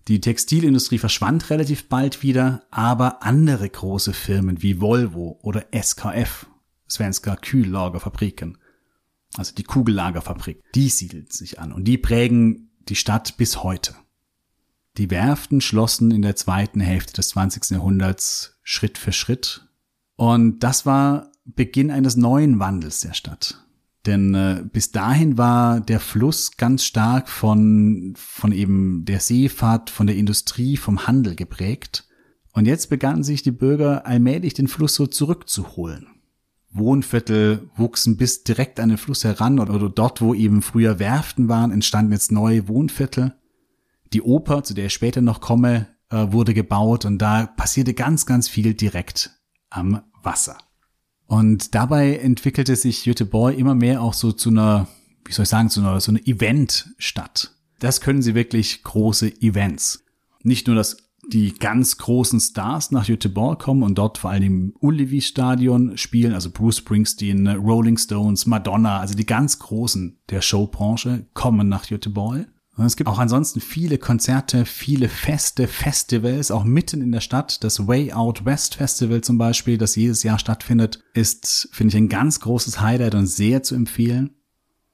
Die 0.07 0.21
Textilindustrie 0.21 0.97
verschwand 0.97 1.51
relativ 1.51 1.87
bald 1.87 2.23
wieder, 2.23 2.63
aber 2.71 3.21
andere 3.21 3.69
große 3.69 4.13
Firmen 4.13 4.63
wie 4.63 4.81
Volvo 4.81 5.37
oder 5.43 5.67
SKF, 5.71 6.47
Svenska 6.89 7.35
Kühllagerfabriken, 7.35 8.57
also 9.35 9.53
die 9.53 9.63
Kugellagerfabrik, 9.63 10.63
die 10.75 10.89
siedelten 10.89 11.31
sich 11.31 11.59
an 11.59 11.71
und 11.71 11.85
die 11.85 11.97
prägen 11.97 12.71
die 12.87 12.95
Stadt 12.95 13.37
bis 13.37 13.63
heute. 13.63 13.95
Die 14.97 15.09
Werften 15.11 15.61
schlossen 15.61 16.11
in 16.11 16.21
der 16.21 16.35
zweiten 16.35 16.81
Hälfte 16.81 17.13
des 17.13 17.29
20. 17.29 17.71
Jahrhunderts 17.71 18.59
Schritt 18.63 18.97
für 18.97 19.13
Schritt. 19.13 19.67
Und 20.15 20.59
das 20.59 20.85
war 20.85 21.31
Beginn 21.45 21.91
eines 21.91 22.17
neuen 22.17 22.59
Wandels 22.59 23.01
der 23.01 23.13
Stadt. 23.13 23.65
Denn 24.05 24.33
äh, 24.33 24.63
bis 24.71 24.91
dahin 24.91 25.37
war 25.37 25.79
der 25.81 25.99
Fluss 25.99 26.57
ganz 26.57 26.83
stark 26.83 27.29
von, 27.29 28.13
von 28.17 28.51
eben 28.51 29.05
der 29.05 29.19
Seefahrt, 29.19 29.89
von 29.89 30.07
der 30.07 30.15
Industrie, 30.15 30.77
vom 30.77 31.07
Handel 31.07 31.35
geprägt. 31.35 32.07
Und 32.53 32.65
jetzt 32.65 32.89
begannen 32.89 33.23
sich 33.23 33.41
die 33.41 33.51
Bürger 33.51 34.05
allmählich 34.05 34.53
den 34.53 34.67
Fluss 34.67 34.95
so 34.95 35.07
zurückzuholen. 35.07 36.07
Wohnviertel 36.71 37.69
wuchsen 37.75 38.17
bis 38.17 38.43
direkt 38.43 38.79
an 38.79 38.89
den 38.89 38.97
Fluss 38.97 39.23
heran 39.23 39.59
oder, 39.59 39.89
dort, 39.89 40.21
wo 40.21 40.33
eben 40.33 40.61
früher 40.61 40.99
Werften 40.99 41.47
waren, 41.49 41.71
entstanden 41.71 42.11
jetzt 42.11 42.31
neue 42.31 42.67
Wohnviertel. 42.67 43.35
Die 44.13 44.21
Oper, 44.21 44.63
zu 44.63 44.73
der 44.73 44.87
ich 44.87 44.93
später 44.93 45.21
noch 45.21 45.41
komme, 45.41 45.87
äh, 46.09 46.31
wurde 46.31 46.53
gebaut 46.53 47.05
und 47.05 47.19
da 47.19 47.45
passierte 47.45 47.93
ganz, 47.93 48.25
ganz 48.25 48.47
viel 48.47 48.73
direkt 48.73 49.31
am 49.69 50.01
Wasser. 50.23 50.57
Und 51.25 51.75
dabei 51.75 52.17
entwickelte 52.17 52.75
sich 52.75 53.03
Göteborg 53.03 53.57
immer 53.57 53.75
mehr 53.75 54.01
auch 54.01 54.13
so 54.13 54.31
zu 54.31 54.49
einer, 54.49 54.87
wie 55.25 55.31
soll 55.31 55.43
ich 55.43 55.49
sagen, 55.49 55.69
zu 55.69 55.79
einer, 55.79 55.99
so 55.99 56.11
einer 56.11 56.25
Eventstadt. 56.25 57.55
Das 57.79 58.01
können 58.01 58.21
sie 58.21 58.35
wirklich 58.35 58.83
große 58.83 59.41
Events. 59.41 60.03
Nicht 60.41 60.67
nur, 60.67 60.75
dass 60.75 61.08
die 61.29 61.53
ganz 61.53 61.97
großen 61.97 62.39
Stars 62.39 62.91
nach 62.91 63.07
Göteborg 63.07 63.61
kommen 63.61 63.83
und 63.83 63.97
dort 63.97 64.17
vor 64.17 64.31
allem 64.31 64.43
im 64.43 64.73
Ullevi-Stadion 64.79 65.97
spielen, 65.97 66.33
also 66.33 66.49
Bruce 66.49 66.77
Springsteen, 66.77 67.47
Rolling 67.47 67.97
Stones, 67.97 68.45
Madonna, 68.45 68.99
also 68.99 69.15
die 69.15 69.25
ganz 69.25 69.59
großen 69.59 70.19
der 70.29 70.41
Showbranche 70.41 71.27
kommen 71.33 71.69
nach 71.69 71.87
Göteborg. 71.87 72.47
Und 72.75 72.85
es 72.85 72.95
gibt 72.95 73.09
auch 73.09 73.19
ansonsten 73.19 73.59
viele 73.59 73.97
Konzerte, 73.97 74.65
viele 74.65 75.09
Feste, 75.09 75.67
Festivals, 75.67 76.49
auch 76.49 76.63
mitten 76.63 77.01
in 77.01 77.11
der 77.11 77.19
Stadt. 77.19 77.61
Das 77.63 77.87
Way 77.87 78.13
Out 78.13 78.45
West 78.45 78.75
Festival 78.75 79.19
zum 79.19 79.37
Beispiel, 79.37 79.77
das 79.77 79.97
jedes 79.97 80.23
Jahr 80.23 80.39
stattfindet, 80.39 81.03
ist, 81.13 81.67
finde 81.73 81.89
ich, 81.89 81.97
ein 81.97 82.07
ganz 82.07 82.39
großes 82.39 82.79
Highlight 82.79 83.15
und 83.15 83.27
sehr 83.27 83.63
zu 83.63 83.75
empfehlen. 83.75 84.31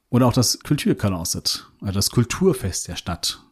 Oder 0.09 0.25
auch 0.25 0.33
das 0.33 0.59
Kulturkalaset, 0.59 1.67
also 1.81 1.93
das 1.93 2.09
Kulturfest 2.09 2.87
der 2.87 2.95
Stadt, 2.95 3.44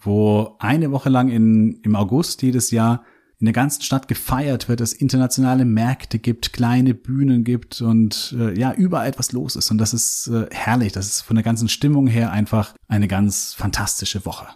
wo 0.00 0.56
eine 0.58 0.90
Woche 0.90 1.08
lang 1.08 1.28
in, 1.28 1.80
im 1.82 1.96
August 1.96 2.42
jedes 2.42 2.70
Jahr 2.70 3.04
in 3.40 3.44
der 3.44 3.52
ganzen 3.52 3.82
Stadt 3.82 4.08
gefeiert 4.08 4.68
wird, 4.68 4.80
es 4.80 4.92
internationale 4.92 5.64
Märkte 5.64 6.18
gibt, 6.18 6.52
kleine 6.52 6.94
Bühnen 6.94 7.44
gibt 7.44 7.80
und 7.80 8.34
äh, 8.36 8.58
ja, 8.58 8.72
überall 8.72 9.06
etwas 9.06 9.30
los 9.30 9.54
ist. 9.54 9.70
Und 9.70 9.78
das 9.78 9.94
ist 9.94 10.26
äh, 10.26 10.48
herrlich. 10.50 10.92
Das 10.92 11.06
ist 11.06 11.20
von 11.20 11.36
der 11.36 11.44
ganzen 11.44 11.68
Stimmung 11.68 12.08
her 12.08 12.32
einfach 12.32 12.74
eine 12.88 13.06
ganz 13.06 13.54
fantastische 13.54 14.24
Woche. 14.24 14.48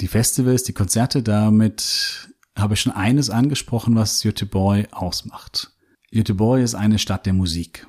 Die 0.00 0.06
Festivals, 0.06 0.62
die 0.62 0.72
Konzerte, 0.72 1.22
damit 1.22 2.28
habe 2.56 2.74
ich 2.74 2.80
schon 2.80 2.92
eines 2.92 3.30
angesprochen, 3.30 3.96
was 3.96 4.22
Göteborg 4.22 4.86
ausmacht. 4.92 5.72
Göteborg 6.12 6.62
ist 6.62 6.76
eine 6.76 7.00
Stadt 7.00 7.26
der 7.26 7.32
Musik. 7.32 7.88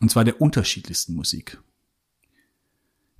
Und 0.00 0.10
zwar 0.10 0.24
der 0.24 0.40
unterschiedlichsten 0.40 1.14
Musik. 1.14 1.60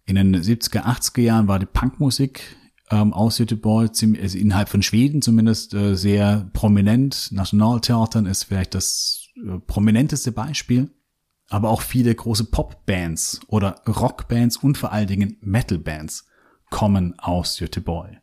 In 0.08 0.14
den 0.14 0.34
70er, 0.34 0.86
80er 0.86 1.20
Jahren 1.20 1.48
war 1.48 1.58
die 1.58 1.66
Punkmusik 1.66 2.56
ähm, 2.90 3.12
aus 3.12 3.36
Göteborg, 3.36 3.90
also 3.90 4.38
innerhalb 4.38 4.70
von 4.70 4.82
Schweden 4.82 5.20
zumindest 5.20 5.74
äh, 5.74 5.96
sehr 5.96 6.48
prominent. 6.54 7.28
Nationaltheatern 7.30 8.24
ist 8.24 8.44
vielleicht 8.44 8.74
das 8.74 9.28
äh, 9.36 9.58
prominenteste 9.58 10.32
Beispiel. 10.32 10.90
Aber 11.50 11.68
auch 11.68 11.82
viele 11.82 12.14
große 12.14 12.44
Popbands 12.44 13.40
oder 13.48 13.82
Rockbands 13.86 14.56
und 14.56 14.78
vor 14.78 14.92
allen 14.92 15.08
Dingen 15.08 15.36
Metalbands 15.42 16.26
kommen 16.70 17.18
aus 17.18 17.58
Göteborg. 17.58 18.16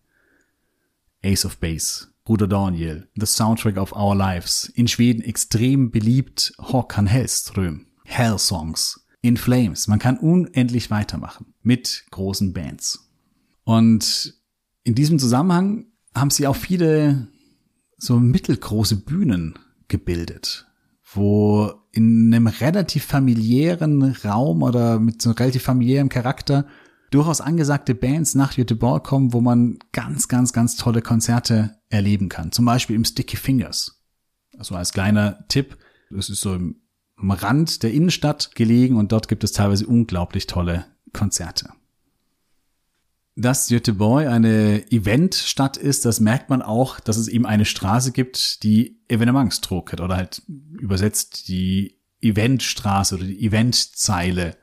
Ace 1.24 1.46
of 1.46 1.58
Base, 1.58 2.08
Bruder 2.24 2.48
Daniel, 2.48 3.08
The 3.15 3.27
Soundtrack 3.27 3.77
of 3.77 3.96
Our 3.96 4.15
Lives, 4.15 4.65
in 4.70 4.88
Schweden 4.88 5.22
extrem 5.24 5.92
beliebt 5.92 6.54
Håkan 6.60 7.06
Hellström, 7.06 7.86
Hell 8.06 8.39
Songs, 8.39 9.05
In 9.25 9.38
Flames. 9.38 9.88
Man 9.88 9.98
kann 9.98 10.20
unendlich 10.20 10.91
weitermachen 10.91 11.48
mit 11.63 12.05
großen 12.12 12.53
Bands. 12.53 13.10
Und 13.63 14.36
in 14.84 14.94
diesem 14.94 15.17
Zusammenhang 15.17 15.88
haben 16.13 16.29
sie 16.29 16.46
auch 16.46 16.55
viele 16.55 17.27
so 17.98 18.20
mittelgroße 18.20 18.98
Bühnen 18.98 19.58
gebildet, 19.88 20.67
wo 21.12 21.74
in 21.91 22.32
einem 22.32 22.46
relativ 22.46 23.03
familiären 23.03 24.03
Raum 24.03 24.62
oder 24.62 25.00
mit 25.00 25.24
so 25.24 25.29
einem 25.29 25.38
relativ 25.38 25.63
familiären 25.63 26.10
Charakter 26.10 26.67
durchaus 27.10 27.41
angesagte 27.41 27.96
Bands 27.96 28.36
nach 28.36 28.55
Göteborg 28.55 29.08
kommen, 29.08 29.34
wo 29.34 29.41
man 29.41 29.79
ganz, 29.91 30.27
ganz, 30.27 30.53
ganz 30.53 30.75
tolle 30.75 31.01
Konzerte 31.01 31.79
erleben 31.89 32.29
kann. 32.29 32.51
Zum 32.51 32.65
Beispiel 32.65 32.96
im 32.96 33.05
Sticky 33.05 33.38
Fingers. 33.38 34.03
Also 34.55 34.75
als 34.75 34.94
kleiner 34.94 35.48
Tipp, 35.48 35.77
das 36.12 36.29
ist 36.29 36.41
so 36.41 36.53
im, 36.53 36.75
am 37.15 37.31
Rand 37.31 37.84
der 37.84 37.93
Innenstadt 37.93 38.55
gelegen 38.55 38.98
und 38.98 39.12
dort 39.12 39.27
gibt 39.27 39.43
es 39.43 39.51
teilweise 39.51 39.88
unglaublich 39.88 40.48
tolle 40.48 40.86
Konzerte. 41.13 41.69
Dass 43.38 43.67
Göteborg 43.67 44.27
eine 44.27 44.89
Eventstadt 44.91 45.75
ist, 45.75 46.05
das 46.05 46.22
merkt 46.22 46.50
man 46.50 46.62
auch, 46.62 47.00
dass 47.01 47.17
es 47.17 47.27
eben 47.27 47.45
eine 47.45 47.65
Straße 47.65 48.12
gibt, 48.12 48.63
die 48.63 49.01
Evenementstrucket 49.10 50.00
oder 50.00 50.15
halt 50.15 50.41
übersetzt 50.48 51.50
die 51.50 51.98
Eventstraße 52.22 53.15
oder 53.15 53.25
die 53.25 53.45
Eventzeile 53.45 54.55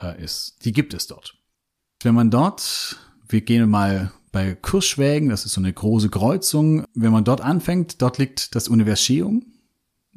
äh, 0.00 0.22
ist. 0.22 0.64
Die 0.64 0.72
gibt 0.72 0.94
es 0.94 1.06
dort. 1.06 1.36
Wenn 2.02 2.14
man 2.14 2.30
dort, 2.30 2.96
wir 3.28 3.40
gehen 3.40 3.68
mal 3.70 4.12
bei 4.32 4.54
Kirschwägen, 4.54 5.28
das 5.28 5.44
ist 5.44 5.52
so 5.52 5.60
eine 5.60 5.72
große 5.72 6.10
Kreuzung, 6.10 6.84
wenn 6.94 7.12
man 7.12 7.24
dort 7.24 7.40
anfängt, 7.40 8.02
dort 8.02 8.18
liegt 8.18 8.54
das 8.54 8.68
Universium. 8.68 9.46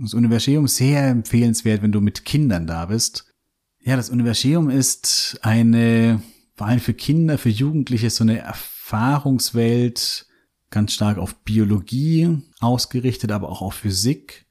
Das 0.01 0.15
Universium 0.15 0.65
ist 0.65 0.77
sehr 0.77 1.07
empfehlenswert, 1.09 1.83
wenn 1.83 1.91
du 1.91 2.01
mit 2.01 2.25
Kindern 2.25 2.65
da 2.65 2.87
bist. 2.87 3.31
Ja, 3.79 3.95
das 3.95 4.09
Universium 4.09 4.69
ist 4.69 5.39
eine 5.41 6.21
vor 6.55 6.67
allem 6.67 6.79
für 6.79 6.93
Kinder, 6.93 7.37
für 7.37 7.49
Jugendliche 7.49 8.09
so 8.09 8.23
eine 8.23 8.37
Erfahrungswelt, 8.37 10.27
ganz 10.69 10.93
stark 10.93 11.17
auf 11.17 11.35
Biologie 11.43 12.37
ausgerichtet, 12.59 13.31
aber 13.31 13.49
auch 13.49 13.61
auf 13.61 13.73
Physik. 13.73 14.45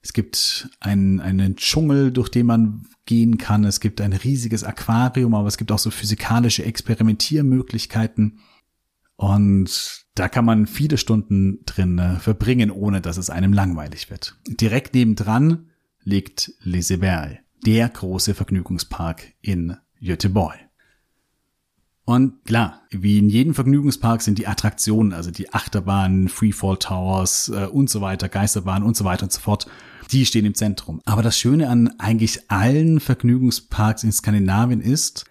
Es 0.00 0.12
gibt 0.12 0.70
einen, 0.80 1.20
einen 1.20 1.56
Dschungel, 1.56 2.12
durch 2.12 2.28
den 2.30 2.46
man 2.46 2.86
gehen 3.04 3.36
kann. 3.36 3.64
Es 3.64 3.80
gibt 3.80 4.00
ein 4.00 4.12
riesiges 4.12 4.64
Aquarium, 4.64 5.34
aber 5.34 5.48
es 5.48 5.58
gibt 5.58 5.72
auch 5.72 5.78
so 5.78 5.90
physikalische 5.90 6.64
Experimentiermöglichkeiten. 6.64 8.40
Und 9.16 10.06
da 10.18 10.28
kann 10.28 10.44
man 10.44 10.66
viele 10.66 10.98
Stunden 10.98 11.60
drin 11.64 11.98
äh, 11.98 12.16
verbringen, 12.16 12.70
ohne 12.70 13.00
dass 13.00 13.16
es 13.16 13.30
einem 13.30 13.52
langweilig 13.52 14.10
wird. 14.10 14.36
Direkt 14.46 14.94
nebendran 14.94 15.66
liegt 16.02 16.52
Les 16.60 16.90
Eberles. 16.90 17.38
der 17.64 17.88
große 17.88 18.34
Vergnügungspark 18.34 19.34
in 19.40 19.76
Göteborg. 20.00 20.56
Und 22.04 22.44
klar, 22.44 22.82
wie 22.90 23.18
in 23.18 23.28
jedem 23.28 23.54
Vergnügungspark 23.54 24.22
sind 24.22 24.38
die 24.38 24.46
Attraktionen, 24.46 25.12
also 25.12 25.30
die 25.30 25.52
Achterbahnen, 25.52 26.28
Freefall 26.28 26.78
Towers 26.78 27.50
äh, 27.50 27.66
und 27.66 27.90
so 27.90 28.00
weiter, 28.00 28.30
Geisterbahnen 28.30 28.86
und 28.86 28.96
so 28.96 29.04
weiter 29.04 29.24
und 29.24 29.32
so 29.32 29.40
fort, 29.40 29.66
die 30.10 30.24
stehen 30.24 30.46
im 30.46 30.54
Zentrum. 30.54 31.02
Aber 31.04 31.22
das 31.22 31.38
Schöne 31.38 31.68
an 31.68 31.94
eigentlich 31.98 32.50
allen 32.50 33.00
Vergnügungsparks 33.00 34.04
in 34.04 34.12
Skandinavien 34.12 34.80
ist, 34.80 35.26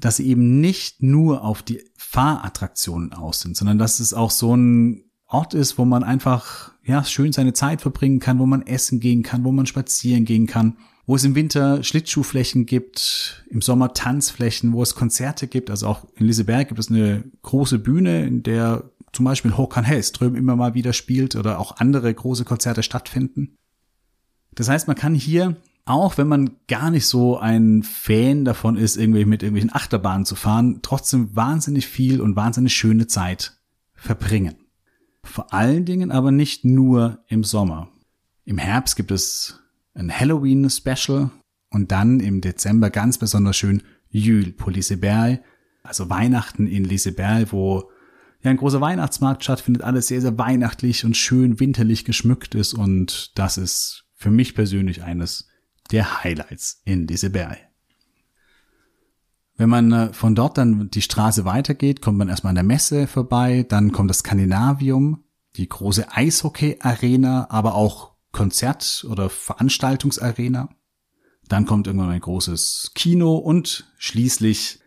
dass 0.00 0.16
sie 0.16 0.26
eben 0.26 0.60
nicht 0.60 1.02
nur 1.02 1.44
auf 1.44 1.62
die 1.62 1.84
Fahrattraktionen 1.96 3.12
aus 3.12 3.40
sind, 3.40 3.56
sondern 3.56 3.78
dass 3.78 4.00
es 4.00 4.14
auch 4.14 4.30
so 4.30 4.56
ein 4.56 5.04
Ort 5.26 5.54
ist, 5.54 5.78
wo 5.78 5.84
man 5.84 6.02
einfach 6.02 6.72
ja 6.84 7.04
schön 7.04 7.32
seine 7.32 7.52
Zeit 7.52 7.80
verbringen 7.80 8.18
kann, 8.18 8.38
wo 8.38 8.46
man 8.46 8.62
essen 8.62 8.98
gehen 8.98 9.22
kann, 9.22 9.44
wo 9.44 9.52
man 9.52 9.66
spazieren 9.66 10.24
gehen 10.24 10.46
kann 10.46 10.76
wo 11.10 11.16
es 11.16 11.24
im 11.24 11.34
Winter 11.34 11.82
Schlittschuhflächen 11.82 12.66
gibt, 12.66 13.44
im 13.50 13.62
Sommer 13.62 13.94
Tanzflächen, 13.94 14.72
wo 14.72 14.80
es 14.80 14.94
Konzerte 14.94 15.48
gibt. 15.48 15.68
Also 15.68 15.88
auch 15.88 16.06
in 16.14 16.24
Liseberg 16.24 16.68
gibt 16.68 16.78
es 16.78 16.88
eine 16.88 17.24
große 17.42 17.80
Bühne, 17.80 18.24
in 18.24 18.44
der 18.44 18.92
zum 19.12 19.24
Beispiel 19.24 19.56
Håkan 19.56 19.82
Hellström 19.82 20.36
immer 20.36 20.54
mal 20.54 20.74
wieder 20.74 20.92
spielt 20.92 21.34
oder 21.34 21.58
auch 21.58 21.78
andere 21.78 22.14
große 22.14 22.44
Konzerte 22.44 22.84
stattfinden. 22.84 23.56
Das 24.54 24.68
heißt, 24.68 24.86
man 24.86 24.94
kann 24.94 25.16
hier, 25.16 25.56
auch 25.90 26.18
wenn 26.18 26.28
man 26.28 26.56
gar 26.68 26.90
nicht 26.90 27.06
so 27.06 27.38
ein 27.38 27.82
Fan 27.82 28.44
davon 28.44 28.76
ist, 28.76 28.96
irgendwie 28.96 29.24
mit 29.24 29.42
irgendwelchen 29.42 29.74
Achterbahnen 29.74 30.24
zu 30.24 30.36
fahren, 30.36 30.78
trotzdem 30.82 31.34
wahnsinnig 31.34 31.86
viel 31.86 32.20
und 32.20 32.36
wahnsinnig 32.36 32.74
schöne 32.74 33.08
Zeit 33.08 33.58
verbringen. 33.94 34.54
Vor 35.24 35.52
allen 35.52 35.84
Dingen 35.84 36.12
aber 36.12 36.30
nicht 36.30 36.64
nur 36.64 37.24
im 37.28 37.44
Sommer. 37.44 37.88
Im 38.44 38.58
Herbst 38.58 38.96
gibt 38.96 39.10
es 39.10 39.60
ein 39.94 40.10
Halloween-Special 40.10 41.30
und 41.70 41.92
dann 41.92 42.20
im 42.20 42.40
Dezember 42.40 42.90
ganz 42.90 43.18
besonders 43.18 43.56
schön 43.56 43.82
Jül 44.08 44.52
pour 44.52 44.72
Liseberg, 44.72 45.42
also 45.82 46.08
Weihnachten 46.08 46.66
in 46.66 46.84
Liseberg, 46.84 47.52
wo 47.52 47.90
ja 48.42 48.50
ein 48.50 48.56
großer 48.56 48.80
Weihnachtsmarkt 48.80 49.44
stattfindet, 49.44 49.82
alles 49.82 50.06
sehr, 50.06 50.20
sehr 50.20 50.38
weihnachtlich 50.38 51.04
und 51.04 51.16
schön 51.16 51.60
winterlich 51.60 52.04
geschmückt 52.04 52.54
ist 52.54 52.74
und 52.74 53.36
das 53.38 53.58
ist 53.58 54.04
für 54.14 54.30
mich 54.30 54.54
persönlich 54.54 55.02
eines 55.02 55.49
der 55.90 56.22
Highlights 56.22 56.82
in 56.84 57.06
Liseberg. 57.06 57.58
Wenn 59.56 59.68
man 59.68 59.92
äh, 59.92 60.12
von 60.12 60.34
dort 60.34 60.56
dann 60.56 60.90
die 60.90 61.02
Straße 61.02 61.44
weitergeht, 61.44 62.00
kommt 62.00 62.16
man 62.16 62.28
erstmal 62.28 62.52
an 62.52 62.54
der 62.54 62.64
Messe 62.64 63.06
vorbei, 63.06 63.66
dann 63.68 63.92
kommt 63.92 64.08
das 64.08 64.20
Skandinavium, 64.20 65.24
die 65.56 65.68
große 65.68 66.12
Eishockey-Arena, 66.12 67.48
aber 67.50 67.74
auch 67.74 68.12
Konzert- 68.32 69.04
oder 69.08 69.28
Veranstaltungsarena. 69.28 70.70
Dann 71.48 71.66
kommt 71.66 71.86
irgendwann 71.86 72.10
ein 72.10 72.20
großes 72.20 72.92
Kino 72.94 73.36
und 73.36 73.92
schließlich 73.98 74.78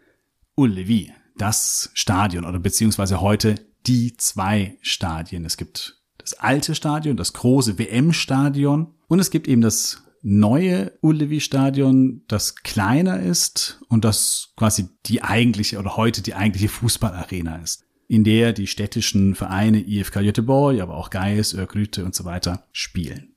Ullevi, 0.55 1.11
das 1.37 1.91
Stadion 1.93 2.45
oder 2.45 2.59
beziehungsweise 2.59 3.21
heute 3.21 3.55
die 3.85 4.15
zwei 4.17 4.77
Stadien. 4.81 5.45
Es 5.45 5.57
gibt 5.57 6.01
das 6.17 6.33
alte 6.35 6.73
Stadion, 6.73 7.17
das 7.17 7.33
große 7.33 7.77
WM-Stadion 7.77 8.95
und 9.07 9.19
es 9.19 9.29
gibt 9.29 9.47
eben 9.47 9.61
das 9.61 10.03
neue 10.23 10.97
Ullevi-Stadion, 11.01 12.23
das 12.27 12.55
kleiner 12.55 13.19
ist 13.19 13.81
und 13.89 14.05
das 14.05 14.53
quasi 14.55 14.87
die 15.05 15.21
eigentliche 15.21 15.77
oder 15.77 15.97
heute 15.97 16.21
die 16.21 16.33
eigentliche 16.33 16.69
Fußballarena 16.69 17.57
ist, 17.57 17.83
in 18.07 18.23
der 18.23 18.53
die 18.53 18.67
städtischen 18.67 19.35
Vereine 19.35 19.85
IFK 19.85 20.21
Göteborg, 20.21 20.79
aber 20.79 20.95
auch 20.95 21.09
Geis, 21.09 21.53
Örgryte 21.53 22.05
und 22.05 22.15
so 22.15 22.23
weiter 22.23 22.65
spielen. 22.71 23.35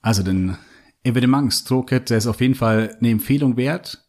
Also 0.00 0.22
den 0.22 0.56
Evenemangstråket, 1.02 2.10
der 2.10 2.18
ist 2.18 2.26
auf 2.28 2.40
jeden 2.40 2.54
Fall 2.54 2.96
eine 2.98 3.10
Empfehlung 3.10 3.56
wert. 3.56 4.06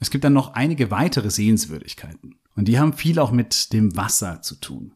Es 0.00 0.10
gibt 0.10 0.24
dann 0.24 0.32
noch 0.32 0.54
einige 0.54 0.90
weitere 0.90 1.30
Sehenswürdigkeiten. 1.30 2.36
Und 2.56 2.66
die 2.66 2.78
haben 2.78 2.94
viel 2.94 3.18
auch 3.20 3.30
mit 3.30 3.72
dem 3.72 3.96
Wasser 3.96 4.42
zu 4.42 4.56
tun. 4.56 4.92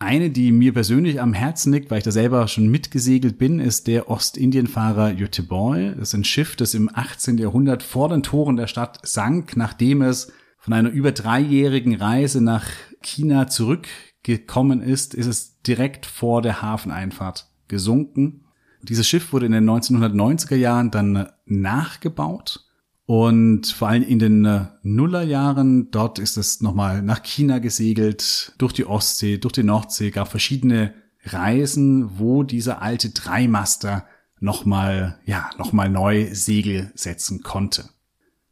Eine, 0.00 0.30
die 0.30 0.52
mir 0.52 0.72
persönlich 0.72 1.20
am 1.20 1.32
Herzen 1.32 1.72
liegt, 1.72 1.90
weil 1.90 1.98
ich 1.98 2.04
da 2.04 2.12
selber 2.12 2.46
schon 2.46 2.68
mitgesegelt 2.68 3.36
bin, 3.36 3.58
ist 3.58 3.88
der 3.88 4.08
Ostindienfahrer 4.08 5.14
Göteborg. 5.14 5.96
Das 5.98 6.10
ist 6.10 6.14
ein 6.14 6.24
Schiff, 6.24 6.54
das 6.54 6.74
im 6.74 6.88
18. 6.92 7.36
Jahrhundert 7.36 7.82
vor 7.82 8.08
den 8.08 8.22
Toren 8.22 8.56
der 8.56 8.68
Stadt 8.68 9.00
sank, 9.02 9.56
nachdem 9.56 10.02
es 10.02 10.32
von 10.58 10.72
einer 10.72 10.90
über 10.90 11.10
dreijährigen 11.10 11.96
Reise 11.96 12.40
nach 12.40 12.66
China 13.02 13.48
zurückgekommen 13.48 14.82
ist, 14.82 15.14
ist 15.14 15.26
es 15.26 15.60
direkt 15.62 16.06
vor 16.06 16.42
der 16.42 16.62
Hafeneinfahrt 16.62 17.48
gesunken. 17.66 18.44
Dieses 18.82 19.08
Schiff 19.08 19.32
wurde 19.32 19.46
in 19.46 19.52
den 19.52 19.68
1990er 19.68 20.56
Jahren 20.56 20.92
dann 20.92 21.28
nachgebaut 21.44 22.67
und 23.08 23.68
vor 23.68 23.88
allem 23.88 24.02
in 24.02 24.18
den 24.18 24.44
äh, 24.44 24.66
Nullerjahren, 24.82 25.90
dort 25.90 26.18
ist 26.18 26.36
es 26.36 26.60
nochmal 26.60 27.00
nach 27.00 27.22
China 27.22 27.58
gesegelt, 27.58 28.52
durch 28.58 28.74
die 28.74 28.84
Ostsee, 28.84 29.38
durch 29.38 29.54
die 29.54 29.62
Nordsee, 29.62 30.10
gab 30.10 30.28
verschiedene 30.28 30.92
Reisen, 31.24 32.18
wo 32.18 32.42
dieser 32.42 32.82
alte 32.82 33.08
Dreimaster 33.08 34.04
nochmal, 34.40 35.18
ja, 35.24 35.48
nochmal 35.56 35.88
neu 35.88 36.28
Segel 36.34 36.92
setzen 36.96 37.42
konnte. 37.42 37.88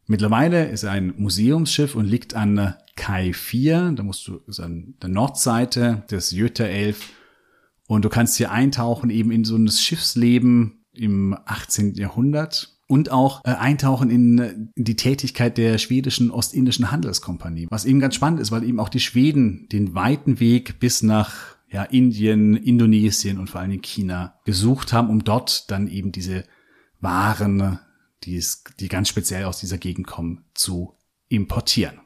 Mittlerweile 0.07 0.67
ist 0.69 0.81
er 0.81 0.91
ein 0.93 1.13
Museumsschiff 1.15 1.93
und 1.93 2.07
liegt 2.07 2.33
an 2.33 2.73
Kai 2.95 3.33
4, 3.33 3.91
da 3.91 4.01
musst 4.01 4.27
du, 4.27 4.37
ist 4.47 4.59
an 4.59 4.95
der 5.03 5.09
Nordseite 5.09 6.03
des 6.09 6.31
Jütter 6.31 6.65
11 6.65 7.11
und 7.85 8.05
du 8.05 8.09
kannst 8.09 8.37
hier 8.37 8.51
eintauchen 8.51 9.11
eben 9.11 9.29
in 9.29 9.45
so 9.45 9.55
ein 9.55 9.69
Schiffsleben 9.69 10.83
im 10.93 11.37
18. 11.45 11.93
Jahrhundert 11.93 12.76
und 12.87 13.11
auch 13.11 13.43
äh, 13.43 13.49
eintauchen 13.49 14.09
in, 14.09 14.71
in 14.75 14.83
die 14.83 14.95
Tätigkeit 14.95 15.57
der 15.57 15.77
schwedischen 15.77 16.31
Ostindischen 16.31 16.91
Handelskompanie, 16.91 17.67
was 17.69 17.85
eben 17.85 17.99
ganz 17.99 18.15
spannend 18.15 18.39
ist, 18.39 18.51
weil 18.51 18.63
eben 18.63 18.79
auch 18.79 18.89
die 18.89 19.01
Schweden 19.01 19.67
den 19.71 19.93
weiten 19.93 20.39
Weg 20.39 20.79
bis 20.79 21.03
nach 21.03 21.57
ja, 21.69 21.83
Indien, 21.83 22.55
Indonesien 22.55 23.39
und 23.39 23.49
vor 23.49 23.61
allem 23.61 23.81
China 23.81 24.39
gesucht 24.45 24.93
haben, 24.93 25.09
um 25.09 25.23
dort 25.23 25.69
dann 25.69 25.87
eben 25.87 26.13
diese 26.13 26.45
Waren, 27.01 27.79
die, 28.23 28.37
es, 28.37 28.63
die 28.79 28.87
ganz 28.87 29.09
speziell 29.09 29.43
aus 29.43 29.59
dieser 29.59 29.77
Gegend 29.77 30.07
kommen, 30.07 30.45
zu 30.53 30.93
importieren. 31.27 31.99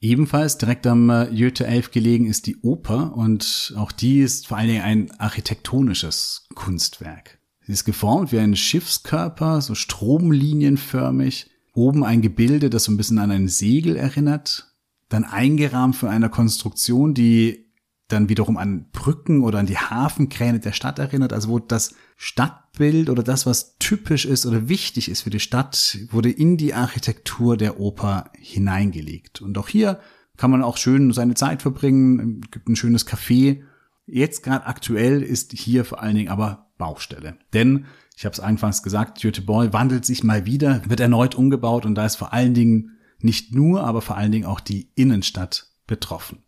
Ebenfalls 0.00 0.58
direkt 0.58 0.86
am 0.86 1.10
äh, 1.10 1.26
Goethe 1.34 1.66
11 1.66 1.90
gelegen 1.90 2.26
ist 2.26 2.46
die 2.46 2.58
Oper 2.58 3.16
und 3.16 3.74
auch 3.76 3.90
die 3.90 4.20
ist 4.20 4.46
vor 4.46 4.56
allen 4.56 4.68
Dingen 4.68 4.82
ein 4.82 5.10
architektonisches 5.18 6.46
Kunstwerk. 6.54 7.38
Sie 7.68 7.74
ist 7.74 7.84
geformt 7.84 8.32
wie 8.32 8.38
ein 8.38 8.56
Schiffskörper, 8.56 9.60
so 9.60 9.74
stromlinienförmig. 9.74 11.50
Oben 11.74 12.02
ein 12.02 12.22
Gebilde, 12.22 12.70
das 12.70 12.84
so 12.84 12.92
ein 12.92 12.96
bisschen 12.96 13.18
an 13.18 13.30
ein 13.30 13.46
Segel 13.46 13.94
erinnert. 13.94 14.74
Dann 15.10 15.24
eingerahmt 15.24 15.94
von 15.94 16.08
einer 16.08 16.30
Konstruktion, 16.30 17.12
die 17.12 17.66
dann 18.08 18.30
wiederum 18.30 18.56
an 18.56 18.88
Brücken 18.90 19.42
oder 19.44 19.58
an 19.58 19.66
die 19.66 19.76
Hafenkräne 19.76 20.60
der 20.60 20.72
Stadt 20.72 20.98
erinnert, 20.98 21.34
also 21.34 21.50
wo 21.50 21.58
das 21.58 21.94
Stadtbild 22.16 23.10
oder 23.10 23.22
das, 23.22 23.44
was 23.44 23.76
typisch 23.78 24.24
ist 24.24 24.46
oder 24.46 24.70
wichtig 24.70 25.10
ist 25.10 25.20
für 25.20 25.30
die 25.30 25.38
Stadt, 25.38 25.98
wurde 26.10 26.30
in 26.30 26.56
die 26.56 26.72
Architektur 26.72 27.58
der 27.58 27.78
Oper 27.78 28.30
hineingelegt. 28.38 29.42
Und 29.42 29.58
auch 29.58 29.68
hier 29.68 30.00
kann 30.38 30.50
man 30.50 30.62
auch 30.62 30.78
schön 30.78 31.12
seine 31.12 31.34
Zeit 31.34 31.60
verbringen, 31.60 32.40
gibt 32.50 32.66
ein 32.70 32.76
schönes 32.76 33.06
Café. 33.06 33.60
Jetzt 34.06 34.42
gerade 34.42 34.64
aktuell 34.64 35.22
ist 35.22 35.52
hier 35.52 35.84
vor 35.84 36.00
allen 36.02 36.16
Dingen 36.16 36.30
aber 36.30 36.67
Baustelle. 36.78 37.36
Denn, 37.52 37.86
ich 38.16 38.24
habe 38.24 38.32
es 38.32 38.40
anfangs 38.40 38.82
gesagt, 38.82 39.20
Göteborg 39.20 39.72
wandelt 39.72 40.04
sich 40.04 40.24
mal 40.24 40.46
wieder, 40.46 40.82
wird 40.88 41.00
erneut 41.00 41.34
umgebaut 41.34 41.84
und 41.84 41.94
da 41.94 42.06
ist 42.06 42.16
vor 42.16 42.32
allen 42.32 42.54
Dingen 42.54 42.98
nicht 43.20 43.54
nur, 43.54 43.84
aber 43.84 44.00
vor 44.00 44.16
allen 44.16 44.32
Dingen 44.32 44.46
auch 44.46 44.60
die 44.60 44.90
Innenstadt 44.94 45.66
betroffen. 45.86 46.42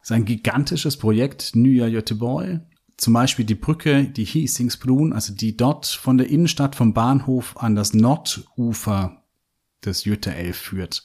Das 0.00 0.10
ist 0.10 0.16
ein 0.16 0.24
gigantisches 0.24 0.96
Projekt, 0.96 1.54
Nya 1.54 1.88
Göteborg. 1.88 2.60
Zum 2.96 3.14
Beispiel 3.14 3.44
die 3.44 3.54
Brücke, 3.54 4.04
die 4.04 4.24
Hiesingsbrun, 4.24 5.12
also 5.12 5.34
die 5.34 5.56
dort 5.56 5.86
von 5.86 6.18
der 6.18 6.28
Innenstadt 6.28 6.76
vom 6.76 6.92
Bahnhof 6.92 7.56
an 7.56 7.74
das 7.74 7.94
Nordufer 7.94 9.22
des 9.84 10.04
Jütterelf 10.04 10.56
führt. 10.56 11.04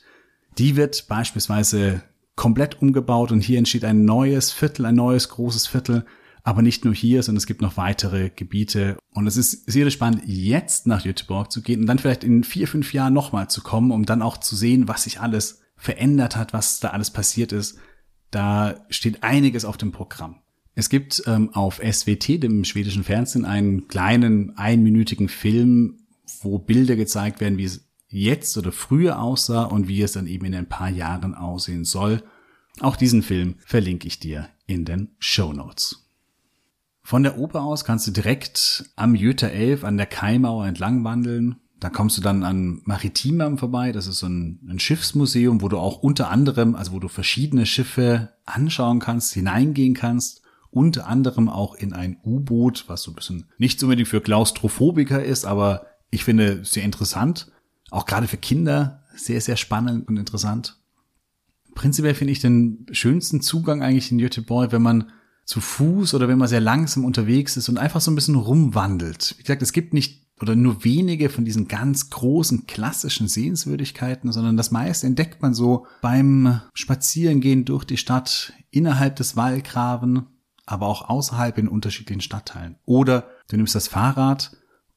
Die 0.57 0.75
wird 0.75 1.07
beispielsweise 1.07 2.03
komplett 2.35 2.81
umgebaut 2.81 3.31
und 3.31 3.41
hier 3.41 3.57
entsteht 3.57 3.85
ein 3.85 4.05
neues 4.05 4.51
Viertel, 4.51 4.85
ein 4.85 4.95
neues 4.95 5.29
großes 5.29 5.67
Viertel. 5.67 6.05
Aber 6.43 6.61
nicht 6.61 6.85
nur 6.85 6.93
hier, 6.93 7.23
sondern 7.23 7.37
es 7.37 7.47
gibt 7.47 7.61
noch 7.61 7.77
weitere 7.77 8.29
Gebiete. 8.29 8.97
Und 9.11 9.27
es 9.27 9.37
ist 9.37 9.69
sehr 9.69 9.89
spannend, 9.91 10.23
jetzt 10.25 10.87
nach 10.87 11.03
Göteborg 11.03 11.51
zu 11.51 11.61
gehen 11.61 11.81
und 11.81 11.87
dann 11.87 11.99
vielleicht 11.99 12.23
in 12.23 12.43
vier, 12.43 12.67
fünf 12.67 12.93
Jahren 12.93 13.13
nochmal 13.13 13.49
zu 13.49 13.61
kommen, 13.61 13.91
um 13.91 14.05
dann 14.05 14.21
auch 14.21 14.37
zu 14.37 14.55
sehen, 14.55 14.87
was 14.87 15.03
sich 15.03 15.19
alles 15.19 15.61
verändert 15.75 16.35
hat, 16.35 16.53
was 16.53 16.79
da 16.79 16.89
alles 16.89 17.11
passiert 17.11 17.51
ist. 17.51 17.77
Da 18.31 18.85
steht 18.89 19.23
einiges 19.23 19.65
auf 19.65 19.77
dem 19.77 19.91
Programm. 19.91 20.41
Es 20.73 20.89
gibt 20.89 21.23
ähm, 21.25 21.53
auf 21.53 21.81
SWT, 21.81 22.43
dem 22.43 22.63
schwedischen 22.63 23.03
Fernsehen, 23.03 23.45
einen 23.45 23.87
kleinen 23.87 24.57
einminütigen 24.57 25.27
Film, 25.27 25.99
wo 26.41 26.59
Bilder 26.59 26.95
gezeigt 26.95 27.41
werden, 27.41 27.57
wie 27.57 27.63
es 27.63 27.87
jetzt 28.09 28.57
oder 28.57 28.71
früher 28.71 29.19
aussah 29.19 29.63
und 29.63 29.87
wie 29.87 30.01
es 30.01 30.11
dann 30.11 30.27
eben 30.27 30.45
in 30.45 30.55
ein 30.55 30.69
paar 30.69 30.89
Jahren 30.89 31.33
aussehen 31.33 31.83
soll. 31.83 32.23
Auch 32.79 32.95
diesen 32.95 33.23
Film 33.23 33.55
verlinke 33.65 34.07
ich 34.07 34.19
dir 34.19 34.49
in 34.67 34.85
den 34.85 35.09
Show 35.19 35.51
Notes. 35.51 36.06
Von 37.07 37.23
der 37.23 37.37
Oper 37.37 37.63
aus 37.63 37.85
kannst 37.85 38.05
du 38.05 38.11
direkt 38.11 38.83
am 38.97 39.15
Jüter 39.15 39.49
11 39.49 39.85
an 39.85 39.95
der 39.95 40.07
Kaimauer 40.07 40.67
entlang 40.67 41.05
wandeln. 41.05 41.55
Da 41.79 41.89
kommst 41.89 42.17
du 42.17 42.21
dann 42.21 42.43
an 42.43 42.81
Maritimam 42.83 43.57
vorbei. 43.57 43.93
Das 43.93 44.07
ist 44.07 44.19
so 44.19 44.27
ein, 44.27 44.59
ein, 44.69 44.77
Schiffsmuseum, 44.77 45.61
wo 45.61 45.69
du 45.69 45.77
auch 45.77 45.99
unter 45.99 46.29
anderem, 46.29 46.75
also 46.75 46.91
wo 46.91 46.99
du 46.99 47.07
verschiedene 47.07 47.65
Schiffe 47.65 48.33
anschauen 48.43 48.99
kannst, 48.99 49.33
hineingehen 49.33 49.93
kannst. 49.93 50.41
Unter 50.69 51.07
anderem 51.07 51.47
auch 51.47 51.75
in 51.75 51.93
ein 51.93 52.17
U-Boot, 52.25 52.83
was 52.89 53.03
so 53.03 53.11
ein 53.11 53.15
bisschen 53.15 53.45
nicht 53.57 53.81
unbedingt 53.81 54.09
für 54.09 54.19
Klaustrophobiker 54.19 55.23
ist, 55.23 55.45
aber 55.45 55.85
ich 56.09 56.25
finde 56.25 56.65
sehr 56.65 56.83
interessant. 56.83 57.49
Auch 57.89 58.05
gerade 58.05 58.27
für 58.27 58.35
Kinder 58.35 59.05
sehr, 59.15 59.39
sehr 59.39 59.55
spannend 59.55 60.09
und 60.09 60.17
interessant. 60.17 60.77
Prinzipiell 61.73 62.15
finde 62.15 62.33
ich 62.33 62.41
den 62.41 62.85
schönsten 62.91 63.39
Zugang 63.39 63.81
eigentlich 63.81 64.11
in 64.11 64.17
Göteborg, 64.17 64.73
wenn 64.73 64.81
man 64.81 65.09
zu 65.47 65.61
Fuß 65.61 66.13
oder 66.13 66.27
wenn 66.27 66.37
man 66.37 66.49
sehr 66.49 66.59
langsam 66.59 67.05
unterwegs 67.05 67.55
ist 67.55 67.69
und 67.69 67.77
einfach 67.77 68.01
so 68.01 68.11
ein 68.11 68.15
bisschen 68.15 68.35
rumwandelt. 68.35 69.35
Wie 69.37 69.43
gesagt, 69.43 69.61
es 69.61 69.71
gibt 69.71 69.93
nicht 69.93 70.27
oder 70.39 70.55
nur 70.55 70.83
wenige 70.83 71.29
von 71.29 71.45
diesen 71.45 71.67
ganz 71.67 72.11
großen 72.11 72.67
klassischen 72.67 73.27
Sehenswürdigkeiten, 73.27 74.31
sondern 74.31 74.57
das 74.57 74.71
meiste 74.71 75.07
entdeckt 75.07 75.41
man 75.41 75.53
so 75.53 75.87
beim 76.01 76.61
Spazierengehen 76.73 77.65
durch 77.65 77.85
die 77.85 77.97
Stadt 77.97 78.53
innerhalb 78.69 79.15
des 79.15 79.35
Wallgraben, 79.35 80.27
aber 80.65 80.85
auch 80.85 81.09
außerhalb 81.09 81.57
in 81.57 81.69
unterschiedlichen 81.69 82.21
Stadtteilen. 82.21 82.75
Oder 82.85 83.29
du 83.47 83.55
nimmst 83.55 83.73
das 83.73 83.87
Fahrrad 83.87 84.51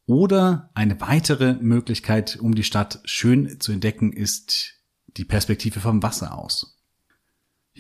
oder 0.04 0.70
eine 0.74 1.00
weitere 1.00 1.54
Möglichkeit, 1.54 2.38
um 2.40 2.56
die 2.56 2.64
Stadt 2.64 3.00
schön 3.04 3.60
zu 3.60 3.70
entdecken, 3.70 4.12
ist 4.12 4.74
die 5.16 5.24
Perspektive 5.24 5.78
vom 5.78 6.02
Wasser 6.02 6.36
aus. 6.36 6.80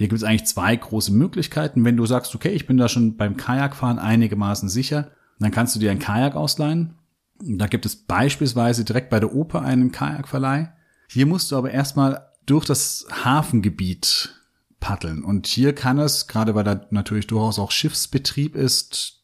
Hier 0.00 0.08
gibt 0.08 0.22
es 0.22 0.24
eigentlich 0.24 0.46
zwei 0.46 0.74
große 0.74 1.12
Möglichkeiten. 1.12 1.84
Wenn 1.84 1.98
du 1.98 2.06
sagst, 2.06 2.34
okay, 2.34 2.48
ich 2.48 2.66
bin 2.66 2.78
da 2.78 2.88
schon 2.88 3.18
beim 3.18 3.36
Kajakfahren 3.36 3.98
einigermaßen 3.98 4.70
sicher, 4.70 5.10
dann 5.38 5.50
kannst 5.50 5.76
du 5.76 5.78
dir 5.78 5.90
ein 5.90 5.98
Kajak 5.98 6.36
ausleihen. 6.36 6.94
Da 7.38 7.66
gibt 7.66 7.84
es 7.84 7.96
beispielsweise 7.96 8.86
direkt 8.86 9.10
bei 9.10 9.20
der 9.20 9.34
Oper 9.34 9.60
einen 9.60 9.92
Kajakverleih. 9.92 10.72
Hier 11.06 11.26
musst 11.26 11.52
du 11.52 11.56
aber 11.58 11.70
erstmal 11.72 12.30
durch 12.46 12.64
das 12.64 13.08
Hafengebiet 13.10 14.34
paddeln. 14.80 15.22
Und 15.22 15.46
hier 15.46 15.74
kann 15.74 15.98
es, 15.98 16.28
gerade 16.28 16.54
weil 16.54 16.64
da 16.64 16.86
natürlich 16.88 17.26
durchaus 17.26 17.58
auch 17.58 17.70
Schiffsbetrieb 17.70 18.56
ist, 18.56 19.20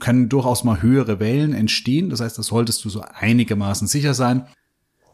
können 0.00 0.28
durchaus 0.28 0.64
mal 0.64 0.82
höhere 0.82 1.20
Wellen 1.20 1.54
entstehen. 1.54 2.10
Das 2.10 2.18
heißt, 2.18 2.36
da 2.36 2.42
solltest 2.42 2.84
du 2.84 2.90
so 2.90 3.02
einigermaßen 3.02 3.86
sicher 3.86 4.14
sein. 4.14 4.48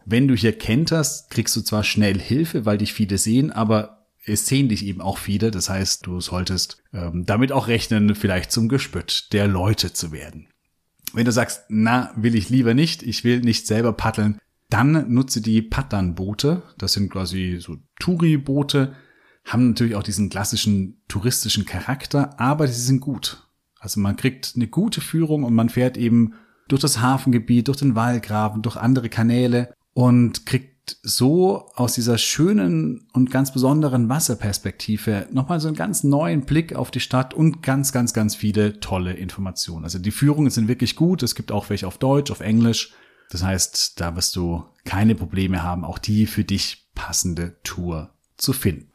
Wenn 0.07 0.27
du 0.27 0.35
hier 0.35 0.57
kenterst, 0.57 1.29
kriegst 1.29 1.55
du 1.55 1.61
zwar 1.61 1.85
schnell 1.85 2.19
Hilfe, 2.19 2.65
weil 2.65 2.79
dich 2.79 2.95
viele 2.95 3.19
sehen, 3.19 3.53
aber 3.53 3.96
es 4.27 4.47
sehen 4.47 4.69
dich 4.69 4.85
eben 4.85 5.01
auch 5.01 5.19
viele. 5.19 5.51
Das 5.51 5.71
heißt, 5.71 6.07
du 6.07 6.21
solltest 6.21 6.83
ähm, 6.93 7.25
damit 7.25 7.53
auch 7.53 7.69
rechnen, 7.69 8.15
vielleicht 8.15 8.53
zum 8.53 8.69
Gespött 8.69 9.33
der 9.33 9.47
Leute 9.47 9.93
zu 9.93 10.13
werden. 10.13 10.49
Wenn 11.13 11.25
du 11.25 11.33
sagst, 11.33 11.63
na, 11.69 12.13
will 12.17 12.35
ich 12.35 12.51
lieber 12.51 12.75
nicht, 12.75 13.03
ich 13.03 13.25
will 13.25 13.41
nicht 13.41 13.67
selber 13.67 13.93
paddeln, 13.93 14.39
dann 14.69 15.13
nutze 15.13 15.41
die 15.41 15.63
Paddern-Boote. 15.63 16.63
Das 16.77 16.93
sind 16.93 17.11
quasi 17.11 17.59
so 17.61 17.77
Touri-Boote, 18.01 18.95
haben 19.45 19.69
natürlich 19.69 19.95
auch 19.95 20.03
diesen 20.03 20.29
klassischen 20.29 21.03
touristischen 21.07 21.65
Charakter, 21.65 22.39
aber 22.41 22.67
sie 22.67 22.81
sind 22.81 23.01
gut. 23.01 23.45
Also 23.79 24.01
man 24.01 24.17
kriegt 24.17 24.55
eine 24.57 24.67
gute 24.67 25.01
Führung 25.01 25.45
und 25.45 25.55
man 25.55 25.69
fährt 25.69 25.97
eben 25.97 26.35
durch 26.67 26.83
das 26.83 27.01
Hafengebiet, 27.01 27.69
durch 27.69 27.79
den 27.79 27.95
Wallgraben, 27.95 28.63
durch 28.63 28.77
andere 28.77 29.09
Kanäle 29.09 29.73
und 29.95 30.47
kriegt 30.47 30.76
so 31.03 31.71
aus 31.75 31.95
dieser 31.95 32.19
schönen 32.19 33.07
und 33.13 33.31
ganz 33.31 33.53
besonderen 33.53 34.09
Wasserperspektive 34.09 35.27
nochmal 35.31 35.61
so 35.61 35.69
einen 35.69 35.77
ganz 35.77 36.05
neuen 36.05 36.43
Blick 36.43 36.75
auf 36.75 36.91
die 36.91 37.01
Stadt 37.01 37.35
und 37.35 37.63
ganz, 37.63 37.93
ganz, 37.93 38.13
ganz 38.13 38.35
viele 38.35 38.81
tolle 38.81 39.15
Informationen. 39.15 39.85
Also 39.85 39.99
die 39.99 40.11
Führungen 40.11 40.51
sind 40.51 40.69
wirklich 40.69 40.97
gut. 40.97 41.23
Es 41.23 41.35
gibt 41.35 41.53
auch 41.53 41.71
welche 41.71 41.87
auf 41.87 41.99
Deutsch, 41.99 42.31
auf 42.31 42.41
Englisch. 42.41 42.93
Das 43.31 43.43
heißt, 43.43 44.01
da 44.01 44.15
wirst 44.15 44.37
du 44.37 44.65
keine 44.85 45.15
Probleme 45.15 45.63
haben, 45.63 45.85
auch 45.85 45.99
die 45.99 46.27
für 46.27 46.45
dich 46.45 46.89
passende 46.95 47.57
Tour 47.65 48.11
zu 48.37 48.53
finden. 48.53 48.93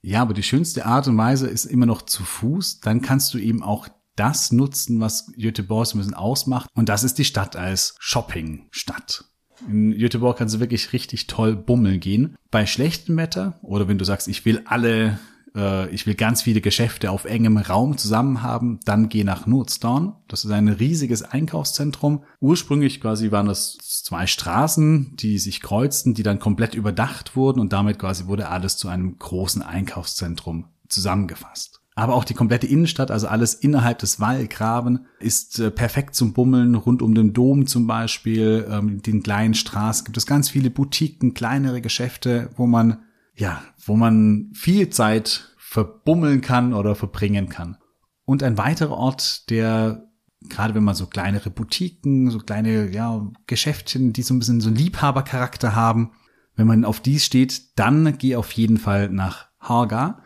Ja, 0.00 0.22
aber 0.22 0.34
die 0.34 0.42
schönste 0.42 0.84
Art 0.84 1.06
und 1.06 1.16
Weise 1.16 1.46
ist 1.46 1.64
immer 1.64 1.86
noch 1.86 2.02
zu 2.02 2.24
Fuß. 2.24 2.80
Dann 2.80 3.02
kannst 3.02 3.32
du 3.34 3.38
eben 3.38 3.62
auch 3.62 3.88
das 4.16 4.50
nutzen, 4.50 5.00
was 5.00 5.32
Göteborg 5.36 5.94
ein 5.94 5.98
bisschen 5.98 6.14
ausmacht. 6.14 6.68
Und 6.74 6.88
das 6.88 7.04
ist 7.04 7.18
die 7.18 7.24
Stadt 7.24 7.54
als 7.54 7.94
Shoppingstadt. 8.00 9.31
In 9.68 9.96
Göteborg 9.96 10.38
kannst 10.38 10.54
du 10.54 10.60
wirklich 10.60 10.92
richtig 10.92 11.26
toll 11.26 11.56
bummeln 11.56 12.00
gehen. 12.00 12.36
Bei 12.50 12.66
schlechtem 12.66 13.16
Wetter 13.16 13.58
oder 13.62 13.88
wenn 13.88 13.98
du 13.98 14.04
sagst, 14.04 14.28
ich 14.28 14.44
will 14.44 14.62
alle, 14.64 15.18
äh, 15.54 15.88
ich 15.94 16.06
will 16.06 16.14
ganz 16.14 16.42
viele 16.42 16.60
Geschäfte 16.60 17.10
auf 17.10 17.24
engem 17.24 17.56
Raum 17.56 17.96
zusammen 17.96 18.42
haben, 18.42 18.80
dann 18.84 19.08
geh 19.08 19.24
nach 19.24 19.46
Nordstorn. 19.46 20.14
Das 20.28 20.44
ist 20.44 20.50
ein 20.50 20.68
riesiges 20.68 21.22
Einkaufszentrum. 21.22 22.24
Ursprünglich 22.40 23.00
quasi 23.00 23.30
waren 23.30 23.46
das 23.46 23.78
zwei 23.78 24.26
Straßen, 24.26 25.16
die 25.16 25.38
sich 25.38 25.60
kreuzten, 25.60 26.14
die 26.14 26.22
dann 26.22 26.38
komplett 26.38 26.74
überdacht 26.74 27.36
wurden 27.36 27.60
und 27.60 27.72
damit 27.72 27.98
quasi 27.98 28.26
wurde 28.26 28.48
alles 28.48 28.76
zu 28.76 28.88
einem 28.88 29.18
großen 29.18 29.62
Einkaufszentrum 29.62 30.66
zusammengefasst. 30.88 31.81
Aber 31.94 32.14
auch 32.14 32.24
die 32.24 32.34
komplette 32.34 32.66
Innenstadt, 32.66 33.10
also 33.10 33.28
alles 33.28 33.54
innerhalb 33.54 33.98
des 33.98 34.18
Wallgraben, 34.18 35.06
ist 35.20 35.58
äh, 35.58 35.70
perfekt 35.70 36.14
zum 36.14 36.32
Bummeln. 36.32 36.74
Rund 36.74 37.02
um 37.02 37.14
den 37.14 37.34
Dom 37.34 37.66
zum 37.66 37.86
Beispiel, 37.86 38.66
ähm, 38.70 39.02
den 39.02 39.22
kleinen 39.22 39.54
Straßen 39.54 40.04
gibt 40.06 40.16
es 40.16 40.26
ganz 40.26 40.48
viele 40.48 40.70
Boutiquen, 40.70 41.34
kleinere 41.34 41.82
Geschäfte, 41.82 42.50
wo 42.56 42.66
man, 42.66 43.02
ja, 43.34 43.62
wo 43.84 43.96
man 43.96 44.50
viel 44.54 44.88
Zeit 44.88 45.54
verbummeln 45.58 46.40
kann 46.40 46.72
oder 46.72 46.94
verbringen 46.94 47.48
kann. 47.48 47.76
Und 48.24 48.42
ein 48.42 48.56
weiterer 48.56 48.96
Ort, 48.96 49.50
der 49.50 50.08
gerade 50.48 50.74
wenn 50.74 50.84
man 50.84 50.94
so 50.94 51.06
kleinere 51.06 51.50
Boutiquen, 51.50 52.30
so 52.30 52.38
kleine 52.38 52.90
ja, 52.90 53.28
Geschäftchen, 53.46 54.12
die 54.12 54.22
so 54.22 54.34
ein 54.34 54.38
bisschen 54.38 54.60
so 54.60 54.68
einen 54.68 54.76
Liebhabercharakter 54.76 55.74
haben, 55.74 56.12
wenn 56.56 56.66
man 56.66 56.84
auf 56.84 57.00
dies 57.00 57.24
steht, 57.24 57.78
dann 57.78 58.18
geh 58.18 58.36
auf 58.36 58.52
jeden 58.52 58.78
Fall 58.78 59.08
nach 59.08 59.46
Haga. 59.60 60.22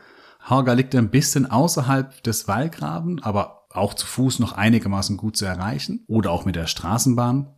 Haga 0.47 0.75
liegt 0.75 0.95
ein 0.95 1.11
bisschen 1.11 1.51
außerhalb 1.51 2.23
des 2.23 2.47
Wallgraben, 2.47 3.21
aber 3.23 3.67
auch 3.71 3.95
zu 3.95 4.07
Fuß 4.07 4.39
noch 4.39 4.53
einigermaßen 4.53 5.17
gut 5.17 5.37
zu 5.37 5.45
erreichen 5.45 6.05
oder 6.07 6.31
auch 6.31 6.45
mit 6.45 6.55
der 6.55 6.69
Straßenbahn. 6.69 7.53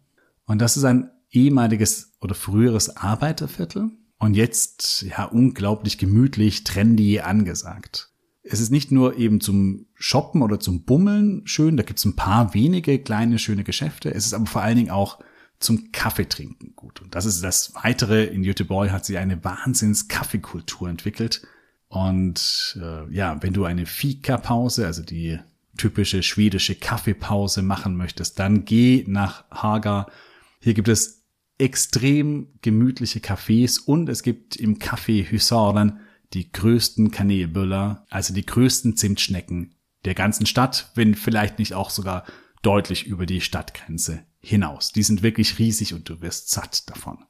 Und 0.46 0.58
das 0.60 0.76
ist 0.78 0.84
ein 0.84 1.10
ehemaliges 1.30 2.14
oder 2.20 2.34
früheres 2.34 2.96
Arbeiterviertel 2.96 3.90
und 4.18 4.34
jetzt 4.34 5.02
ja 5.02 5.24
unglaublich 5.24 5.98
gemütlich, 5.98 6.64
trendy 6.64 7.20
angesagt. 7.20 8.10
Es 8.42 8.60
ist 8.60 8.70
nicht 8.70 8.90
nur 8.90 9.18
eben 9.18 9.42
zum 9.42 9.86
Shoppen 9.94 10.40
oder 10.40 10.58
zum 10.58 10.84
Bummeln 10.84 11.42
schön, 11.44 11.76
da 11.76 11.82
gibt 11.82 11.98
es 11.98 12.06
ein 12.06 12.16
paar 12.16 12.54
wenige 12.54 12.98
kleine 12.98 13.38
schöne 13.38 13.64
Geschäfte, 13.64 14.12
es 14.12 14.24
ist 14.24 14.32
aber 14.32 14.46
vor 14.46 14.62
allen 14.62 14.78
Dingen 14.78 14.90
auch 14.90 15.18
zum 15.60 15.92
Kaffeetrinken 15.92 16.72
gut. 16.74 17.02
Und 17.02 17.14
das 17.14 17.26
ist 17.26 17.42
das 17.42 17.74
Weitere. 17.74 18.24
In 18.24 18.44
Göteborg 18.44 18.90
hat 18.90 19.04
sie 19.04 19.18
eine 19.18 19.42
Wahnsinns-Kaffeekultur 19.44 20.88
entwickelt. 20.88 21.42
Und 21.88 22.78
äh, 22.80 23.12
ja, 23.12 23.42
wenn 23.42 23.54
du 23.54 23.64
eine 23.64 23.86
Fika-Pause, 23.86 24.86
also 24.86 25.02
die 25.02 25.38
typische 25.76 26.22
schwedische 26.22 26.74
Kaffeepause 26.74 27.62
machen 27.62 27.96
möchtest, 27.96 28.38
dann 28.38 28.64
geh 28.64 29.04
nach 29.06 29.44
Haga. 29.50 30.08
Hier 30.60 30.74
gibt 30.74 30.88
es 30.88 31.24
extrem 31.56 32.48
gemütliche 32.62 33.20
Cafés 33.20 33.80
und 33.84 34.08
es 34.08 34.22
gibt 34.22 34.56
im 34.56 34.78
Café 34.78 35.30
Husaren 35.30 36.00
die 36.34 36.52
größten 36.52 37.10
Kanelbüller, 37.10 38.06
also 38.10 38.34
die 38.34 38.44
größten 38.44 38.96
Zimtschnecken 38.96 39.74
der 40.04 40.14
ganzen 40.14 40.46
Stadt, 40.46 40.90
wenn 40.94 41.14
vielleicht 41.14 41.58
nicht 41.58 41.74
auch 41.74 41.90
sogar 41.90 42.24
deutlich 42.62 43.06
über 43.06 43.24
die 43.24 43.40
Stadtgrenze 43.40 44.24
hinaus. 44.40 44.92
Die 44.92 45.02
sind 45.02 45.22
wirklich 45.22 45.58
riesig 45.58 45.94
und 45.94 46.08
du 46.08 46.20
wirst 46.20 46.50
satt 46.50 46.88
davon. 46.90 47.24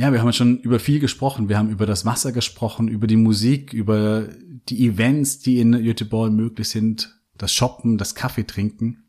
Ja, 0.00 0.14
wir 0.14 0.22
haben 0.22 0.32
schon 0.32 0.56
über 0.60 0.80
viel 0.80 0.98
gesprochen. 0.98 1.50
Wir 1.50 1.58
haben 1.58 1.68
über 1.68 1.84
das 1.84 2.06
Wasser 2.06 2.32
gesprochen, 2.32 2.88
über 2.88 3.06
die 3.06 3.18
Musik, 3.18 3.74
über 3.74 4.28
die 4.70 4.86
Events, 4.86 5.40
die 5.40 5.60
in 5.60 5.72
Göteborg 5.72 6.32
möglich 6.32 6.70
sind, 6.70 7.20
das 7.36 7.52
Shoppen, 7.52 7.98
das 7.98 8.14
Kaffee 8.14 8.44
trinken. 8.44 9.04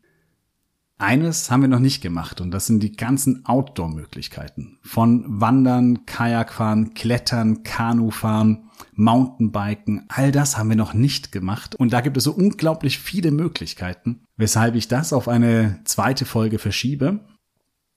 Eines 0.98 1.50
haben 1.50 1.62
wir 1.62 1.68
noch 1.68 1.78
nicht 1.78 2.02
gemacht 2.02 2.42
und 2.42 2.50
das 2.50 2.66
sind 2.66 2.82
die 2.82 2.92
ganzen 2.92 3.46
Outdoor-Möglichkeiten. 3.46 4.80
Von 4.82 5.24
Wandern, 5.40 6.04
Kajakfahren, 6.04 6.92
Klettern, 6.92 7.62
Kanufahren, 7.62 8.68
Mountainbiken, 8.92 10.04
all 10.08 10.30
das 10.30 10.58
haben 10.58 10.68
wir 10.68 10.76
noch 10.76 10.92
nicht 10.92 11.32
gemacht 11.32 11.74
und 11.74 11.94
da 11.94 12.02
gibt 12.02 12.18
es 12.18 12.24
so 12.24 12.32
unglaublich 12.32 12.98
viele 12.98 13.30
Möglichkeiten, 13.30 14.26
weshalb 14.36 14.74
ich 14.74 14.88
das 14.88 15.14
auf 15.14 15.26
eine 15.26 15.80
zweite 15.84 16.26
Folge 16.26 16.58
verschiebe. 16.58 17.24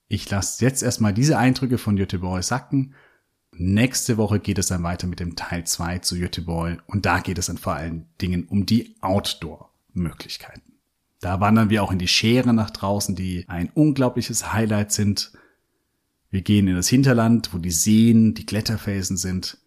Ich 0.08 0.30
lasse 0.30 0.64
jetzt 0.64 0.84
erstmal 0.84 1.14
diese 1.14 1.38
Eindrücke 1.38 1.78
von 1.78 1.96
Göteborg 1.96 2.44
sacken. 2.44 2.94
Nächste 3.52 4.18
Woche 4.18 4.40
geht 4.40 4.58
es 4.58 4.68
dann 4.68 4.84
weiter 4.84 5.08
mit 5.08 5.20
dem 5.20 5.36
Teil 5.36 5.66
2 5.66 6.00
zu 6.00 6.20
Göteborg 6.20 6.84
und 6.88 7.06
da 7.06 7.20
geht 7.20 7.38
es 7.38 7.48
dann 7.48 7.58
vor 7.58 7.74
allen 7.74 8.06
Dingen 8.22 8.46
um 8.46 8.66
die 8.66 8.98
Outdoor-Möglichkeiten. 9.02 10.74
Da 11.22 11.40
wandern 11.40 11.70
wir 11.70 11.82
auch 11.82 11.92
in 11.92 12.00
die 12.00 12.08
Schere 12.08 12.54
nach 12.54 12.70
draußen, 12.70 13.16
die 13.16 13.46
ein 13.48 13.70
unglaubliches 13.74 14.54
Highlight 14.54 14.92
sind. 14.92 15.32
Wir 16.30 16.42
gehen 16.42 16.68
in 16.68 16.76
das 16.76 16.90
Hinterland, 16.90 17.54
wo 17.54 17.58
die 17.58 17.72
Seen, 17.72 18.34
die 18.34 18.46
Kletterfelsen 18.46 19.18
sind 19.18 19.58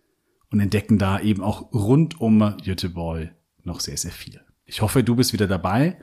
und 0.50 0.60
entdecken 0.60 0.98
da 0.98 1.18
eben 1.18 1.42
auch 1.42 1.72
rund 1.72 2.20
um 2.20 2.56
Göteborg 2.62 3.30
noch 3.64 3.80
sehr, 3.80 3.96
sehr 3.96 4.12
viel. 4.12 4.40
Ich 4.66 4.82
hoffe, 4.82 5.02
du 5.02 5.16
bist 5.16 5.32
wieder 5.32 5.48
dabei. 5.48 5.98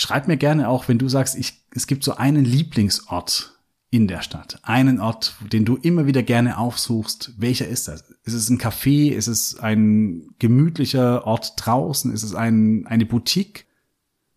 Schreib 0.00 0.28
mir 0.28 0.36
gerne 0.36 0.68
auch, 0.68 0.86
wenn 0.86 0.98
du 0.98 1.08
sagst, 1.08 1.34
ich, 1.34 1.60
es 1.74 1.88
gibt 1.88 2.04
so 2.04 2.14
einen 2.14 2.44
Lieblingsort 2.44 3.58
in 3.90 4.06
der 4.06 4.22
Stadt. 4.22 4.60
Einen 4.62 5.00
Ort, 5.00 5.34
den 5.52 5.64
du 5.64 5.74
immer 5.74 6.06
wieder 6.06 6.22
gerne 6.22 6.56
aufsuchst. 6.56 7.32
Welcher 7.36 7.66
ist 7.66 7.88
das? 7.88 8.04
Ist 8.22 8.34
es 8.34 8.48
ein 8.48 8.60
Café? 8.60 9.10
Ist 9.10 9.26
es 9.26 9.58
ein 9.58 10.36
gemütlicher 10.38 11.26
Ort 11.26 11.54
draußen? 11.56 12.12
Ist 12.12 12.22
es 12.22 12.32
ein, 12.36 12.86
eine 12.86 13.06
Boutique? 13.06 13.66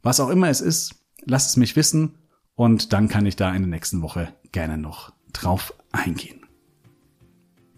Was 0.01 0.19
auch 0.19 0.29
immer 0.29 0.49
es 0.49 0.61
ist, 0.61 0.95
lass 1.25 1.45
es 1.45 1.57
mich 1.57 1.75
wissen 1.75 2.17
und 2.55 2.91
dann 2.91 3.07
kann 3.07 3.27
ich 3.27 3.35
da 3.35 3.53
in 3.53 3.61
der 3.61 3.69
nächsten 3.69 4.01
Woche 4.01 4.33
gerne 4.51 4.79
noch 4.79 5.13
drauf 5.31 5.75
eingehen. 5.91 6.40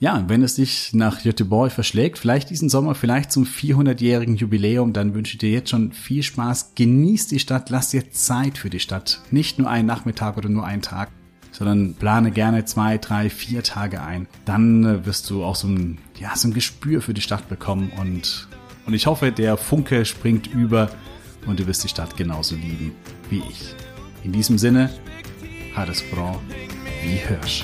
Ja, 0.03 0.21
wenn 0.27 0.43
es 0.43 0.55
dich 0.55 0.93
nach 0.93 1.23
Göteborg 1.23 1.71
verschlägt, 1.71 2.17
vielleicht 2.17 2.49
diesen 2.49 2.67
Sommer, 2.67 2.93
vielleicht 2.93 3.31
zum 3.31 3.45
400-jährigen 3.45 4.35
Jubiläum, 4.35 4.91
dann 4.91 5.13
wünsche 5.13 5.35
ich 5.35 5.37
dir 5.37 5.49
jetzt 5.49 5.69
schon 5.69 5.93
viel 5.93 6.23
Spaß. 6.23 6.73
Genieß 6.75 7.29
die 7.29 7.39
Stadt, 7.39 7.69
lass 7.69 7.91
dir 7.91 8.11
Zeit 8.11 8.57
für 8.57 8.69
die 8.69 8.81
Stadt. 8.81 9.21
Nicht 9.31 9.59
nur 9.59 9.69
einen 9.69 9.87
Nachmittag 9.87 10.35
oder 10.35 10.49
nur 10.49 10.65
einen 10.65 10.81
Tag, 10.81 11.09
sondern 11.53 11.93
plane 11.93 12.31
gerne 12.31 12.65
zwei, 12.65 12.97
drei, 12.97 13.29
vier 13.29 13.63
Tage 13.63 14.01
ein. 14.01 14.27
Dann 14.43 14.83
äh, 14.83 15.05
wirst 15.05 15.29
du 15.29 15.45
auch 15.45 15.55
so 15.55 15.69
ein, 15.69 15.99
ja, 16.19 16.35
so 16.35 16.49
ein 16.49 16.53
Gespür 16.53 17.01
für 17.01 17.13
die 17.13 17.21
Stadt 17.21 17.47
bekommen 17.47 17.89
und, 17.97 18.49
und 18.85 18.93
ich 18.93 19.07
hoffe, 19.07 19.31
der 19.31 19.55
Funke 19.55 20.03
springt 20.03 20.47
über 20.47 20.89
und 21.47 21.61
du 21.61 21.65
wirst 21.65 21.85
die 21.85 21.87
Stadt 21.87 22.17
genauso 22.17 22.55
lieben 22.55 22.91
wie 23.29 23.41
ich. 23.49 23.73
In 24.25 24.33
diesem 24.33 24.57
Sinne, 24.57 24.89
Hades 25.73 26.03
Bra, 26.11 26.37
wie 27.05 27.15
Hirsch. 27.15 27.63